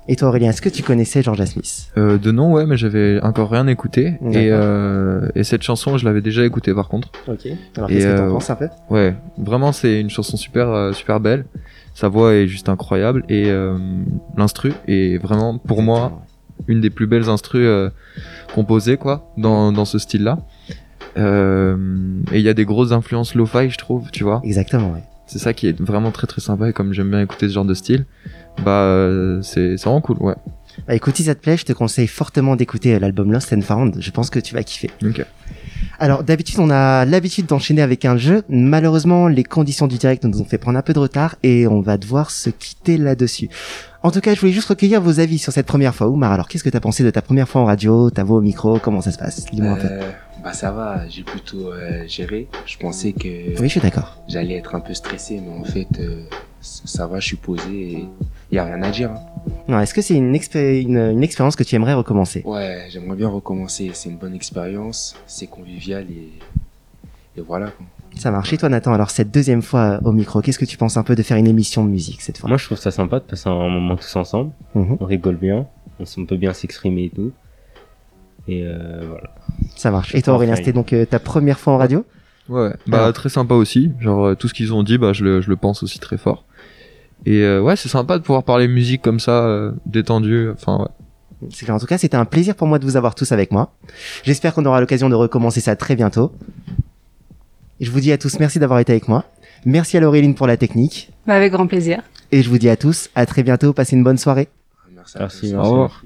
Et 0.07 0.15
toi, 0.15 0.27
Aurélien, 0.27 0.51
est-ce 0.51 0.61
que 0.61 0.69
tu 0.69 0.83
connaissais 0.83 1.23
Georgia 1.23 1.47
Smith? 1.47 1.87
Euh, 1.97 2.19
de 2.19 2.31
nom, 2.31 2.53
ouais, 2.53 2.67
mais 2.67 2.77
j'avais 2.77 3.19
encore 3.23 3.49
rien 3.49 3.65
écouté. 3.65 4.19
Et, 4.31 4.49
euh, 4.51 5.27
et 5.33 5.43
cette 5.43 5.63
chanson, 5.63 5.97
je 5.97 6.05
l'avais 6.05 6.21
déjà 6.21 6.45
écoutée 6.45 6.75
par 6.75 6.89
contre. 6.89 7.09
Ok. 7.27 7.47
Alors, 7.75 7.89
Et, 7.89 7.95
qu'est-ce 7.95 8.05
que 8.07 8.17
t'en 8.17 8.27
euh, 8.27 8.29
penses 8.29 8.49
un 8.51 8.55
peu 8.55 8.69
Ouais, 8.91 9.15
vraiment, 9.39 9.71
c'est 9.71 9.99
une 9.99 10.11
chanson 10.11 10.37
super, 10.37 10.93
super 10.93 11.19
belle. 11.19 11.45
Sa 11.95 12.07
voix 12.09 12.33
est 12.35 12.45
juste 12.47 12.69
incroyable 12.69 13.23
et 13.29 13.45
euh, 13.49 13.79
l'instru 14.37 14.73
est 14.87 15.17
vraiment, 15.19 15.57
pour 15.57 15.81
moi, 15.81 16.21
une 16.67 16.81
des 16.81 16.91
plus 16.91 17.07
belles 17.07 17.29
instrus 17.29 17.65
euh, 17.65 17.89
composées 18.53 18.97
quoi, 18.97 19.31
dans, 19.37 19.71
dans 19.71 19.85
ce 19.85 19.97
style-là. 19.97 20.37
Euh, 21.17 21.77
et 22.31 22.39
il 22.39 22.43
y 22.43 22.49
a 22.49 22.53
des 22.53 22.65
grosses 22.65 22.91
influences 22.91 23.35
lo-fi, 23.35 23.69
je 23.69 23.77
trouve, 23.77 24.11
tu 24.11 24.23
vois. 24.23 24.41
Exactement, 24.43 24.91
ouais. 24.91 25.03
C'est 25.27 25.39
ça 25.39 25.53
qui 25.53 25.67
est 25.67 25.81
vraiment 25.81 26.11
très 26.11 26.27
très 26.27 26.41
sympa 26.41 26.69
et 26.69 26.73
comme 26.73 26.93
j'aime 26.93 27.09
bien 27.09 27.21
écouter 27.21 27.47
ce 27.47 27.53
genre 27.53 27.65
de 27.65 27.73
style, 27.73 28.05
bah 28.63 28.83
euh, 28.83 29.41
c'est 29.41 29.75
vraiment 29.75 30.01
cool, 30.01 30.17
ouais. 30.19 30.35
Bah, 30.87 30.93
écoute, 30.93 31.15
si 31.15 31.23
ça 31.23 31.35
te 31.35 31.41
plaît, 31.41 31.57
je 31.57 31.65
te 31.65 31.73
conseille 31.73 32.07
fortement 32.07 32.55
d'écouter 32.55 32.95
euh, 32.95 32.99
l'album 32.99 33.31
Lost 33.31 33.51
and 33.53 33.61
Found. 33.61 33.95
Je 33.99 34.11
pense 34.11 34.29
que 34.29 34.39
tu 34.39 34.53
vas 34.53 34.63
kiffer. 34.63 34.91
Ok. 35.03 35.25
Alors 35.97 36.23
d'habitude 36.23 36.59
on 36.59 36.69
a 36.69 37.05
l'habitude 37.05 37.45
d'enchaîner 37.45 37.81
avec 37.81 38.03
un 38.03 38.17
jeu. 38.17 38.43
Malheureusement 38.49 39.29
les 39.29 39.45
conditions 39.45 39.87
du 39.87 39.97
direct 39.97 40.25
nous 40.25 40.41
ont 40.41 40.45
fait 40.45 40.57
prendre 40.57 40.77
un 40.77 40.81
peu 40.81 40.91
de 40.91 40.99
retard 40.99 41.35
et 41.41 41.67
on 41.67 41.79
va 41.79 41.97
devoir 41.97 42.31
se 42.31 42.49
quitter 42.49 42.97
là-dessus. 42.97 43.49
En 44.03 44.11
tout 44.11 44.19
cas 44.19 44.33
je 44.33 44.39
voulais 44.41 44.51
juste 44.51 44.67
recueillir 44.67 45.01
vos 45.01 45.21
avis 45.21 45.37
sur 45.37 45.53
cette 45.53 45.67
première 45.67 45.95
fois. 45.95 46.09
Oumar 46.09 46.33
alors 46.33 46.49
qu'est-ce 46.49 46.65
que 46.65 46.69
t'as 46.69 46.81
pensé 46.81 47.05
de 47.05 47.11
ta 47.11 47.21
première 47.21 47.47
fois 47.47 47.61
en 47.61 47.65
radio, 47.65 48.09
ta 48.09 48.25
voix 48.25 48.39
au 48.39 48.41
micro, 48.41 48.77
comment 48.77 48.99
ça 48.99 49.11
se 49.11 49.17
passe? 49.17 49.45
Dis-moi 49.45 49.71
un 49.71 49.77
peu. 49.77 49.87
Bah 50.45 50.53
ça 50.53 50.71
va, 50.71 51.09
j'ai 51.09 51.23
plutôt 51.23 51.71
euh, 51.73 52.03
géré. 52.07 52.47
Je 52.67 52.77
pensais 52.77 53.13
que 53.13 53.27
Oui 53.59 53.63
je 53.63 53.67
suis 53.67 53.81
d'accord. 53.81 54.15
j'allais 54.27 54.53
être 54.53 54.75
un 54.75 54.79
peu 54.79 54.93
stressé, 54.93 55.41
mais 55.41 55.51
en 55.51 55.63
fait, 55.63 55.87
euh, 55.99 56.23
ça 56.61 57.07
va, 57.07 57.19
je 57.19 57.25
suis 57.25 57.35
posé 57.37 57.63
et 57.93 58.05
y 58.51 58.59
a 58.59 58.63
rien 58.65 58.79
à 58.83 58.91
dire. 58.91 59.09
hein. 59.11 59.19
Non, 59.67 59.79
est-ce 59.79 59.95
que 59.95 60.03
c'est 60.03 60.13
une, 60.13 60.35
expé- 60.35 60.83
une, 60.83 60.97
une 60.99 61.23
expérience 61.23 61.55
que 61.55 61.63
tu 61.63 61.73
aimerais 61.73 61.95
recommencer? 61.95 62.43
Ouais, 62.45 62.85
j'aimerais 62.91 63.15
bien 63.15 63.27
recommencer. 63.29 63.89
C'est 63.95 64.09
une 64.09 64.17
bonne 64.17 64.35
expérience, 64.35 65.15
c'est 65.25 65.47
convivial 65.47 66.05
et, 66.11 66.29
et 67.35 67.41
voilà. 67.41 67.71
quoi. 67.71 67.85
Ça 68.15 68.29
marche. 68.29 68.53
Et 68.53 68.57
toi 68.57 68.69
Nathan 68.69 68.93
alors 68.93 69.09
cette 69.09 69.31
deuxième 69.31 69.63
fois 69.63 69.99
au 70.05 70.11
micro, 70.11 70.41
qu'est-ce 70.41 70.59
que 70.59 70.65
tu 70.65 70.77
penses 70.77 70.95
un 70.95 71.03
peu 71.03 71.15
de 71.15 71.23
faire 71.23 71.37
une 71.37 71.47
émission 71.47 71.83
de 71.83 71.89
musique 71.89 72.21
cette 72.21 72.37
fois? 72.37 72.47
Moi, 72.49 72.57
je 72.59 72.65
trouve 72.65 72.77
ça 72.77 72.91
sympa 72.91 73.19
de 73.19 73.25
passer 73.25 73.49
un 73.49 73.67
moment 73.67 73.95
tous 73.97 74.15
ensemble. 74.15 74.51
Mhm. 74.75 74.97
On 74.99 75.05
rigole 75.05 75.37
bien. 75.37 75.65
On 76.17 76.25
peut 76.25 76.37
bien 76.37 76.53
s'exprimer 76.53 77.05
et 77.05 77.09
tout. 77.09 77.31
Et 78.47 78.63
euh, 78.63 79.01
voilà. 79.07 79.29
Ça 79.75 79.91
marche. 79.91 80.13
Et 80.15 80.21
toi 80.21 80.35
Aurélien 80.35 80.55
c'était 80.55 80.73
donc 80.73 80.93
euh, 80.93 81.05
ta 81.05 81.19
première 81.19 81.59
fois 81.59 81.73
en 81.73 81.77
radio? 81.77 82.05
Ouais, 82.47 82.71
bah 82.85 83.11
très 83.11 83.29
sympa 83.29 83.55
aussi. 83.55 83.91
Genre 83.99 84.23
euh, 84.27 84.35
tout 84.35 84.47
ce 84.47 84.53
qu'ils 84.53 84.73
ont 84.73 84.83
dit, 84.83 84.97
bah 84.99 85.13
je 85.13 85.23
le, 85.23 85.41
je 85.41 85.49
le 85.49 85.55
pense 85.55 85.81
aussi 85.81 85.99
très 85.99 86.17
fort. 86.17 86.45
Et 87.25 87.41
euh, 87.41 87.59
ouais, 87.59 87.75
c'est 87.75 87.89
sympa 87.89 88.19
de 88.19 88.23
pouvoir 88.23 88.43
parler 88.43 88.67
musique 88.67 89.01
comme 89.01 89.19
ça, 89.19 89.45
euh, 89.45 89.71
détendu. 89.87 90.49
Enfin 90.51 90.77
ouais. 90.79 91.47
C'est 91.49 91.65
clair. 91.65 91.75
En 91.75 91.79
tout 91.79 91.87
cas, 91.87 91.97
c'était 91.97 92.17
un 92.17 92.25
plaisir 92.25 92.55
pour 92.55 92.67
moi 92.67 92.77
de 92.77 92.85
vous 92.85 92.97
avoir 92.97 93.15
tous 93.15 93.31
avec 93.31 93.51
moi. 93.51 93.73
J'espère 94.23 94.53
qu'on 94.53 94.65
aura 94.65 94.79
l'occasion 94.79 95.09
de 95.09 95.15
recommencer 95.15 95.59
ça 95.59 95.75
très 95.75 95.95
bientôt. 95.95 96.31
Et 97.79 97.85
je 97.85 97.91
vous 97.91 97.99
dis 97.99 98.11
à 98.11 98.17
tous 98.17 98.39
merci 98.39 98.59
d'avoir 98.59 98.79
été 98.79 98.91
avec 98.91 99.07
moi. 99.07 99.25
Merci 99.65 99.97
à 99.97 99.99
Laureline 99.99 100.35
pour 100.35 100.45
la 100.45 100.55
technique. 100.57 101.11
Bah, 101.25 101.33
avec 101.33 101.51
grand 101.51 101.65
plaisir. 101.65 102.03
Et 102.31 102.43
je 102.43 102.49
vous 102.49 102.59
dis 102.59 102.69
à 102.69 102.77
tous 102.77 103.09
à 103.15 103.25
très 103.25 103.41
bientôt. 103.41 103.73
Passez 103.73 103.95
une 103.95 104.03
bonne 104.03 104.17
soirée. 104.19 104.47
Merci 104.95 105.17
à 105.17 105.21
Merci, 105.21 105.39
tous. 105.39 105.53
merci. 105.53 105.55
Au 105.55 105.71
revoir. 105.71 106.03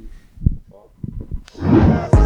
Merci. 1.62 2.19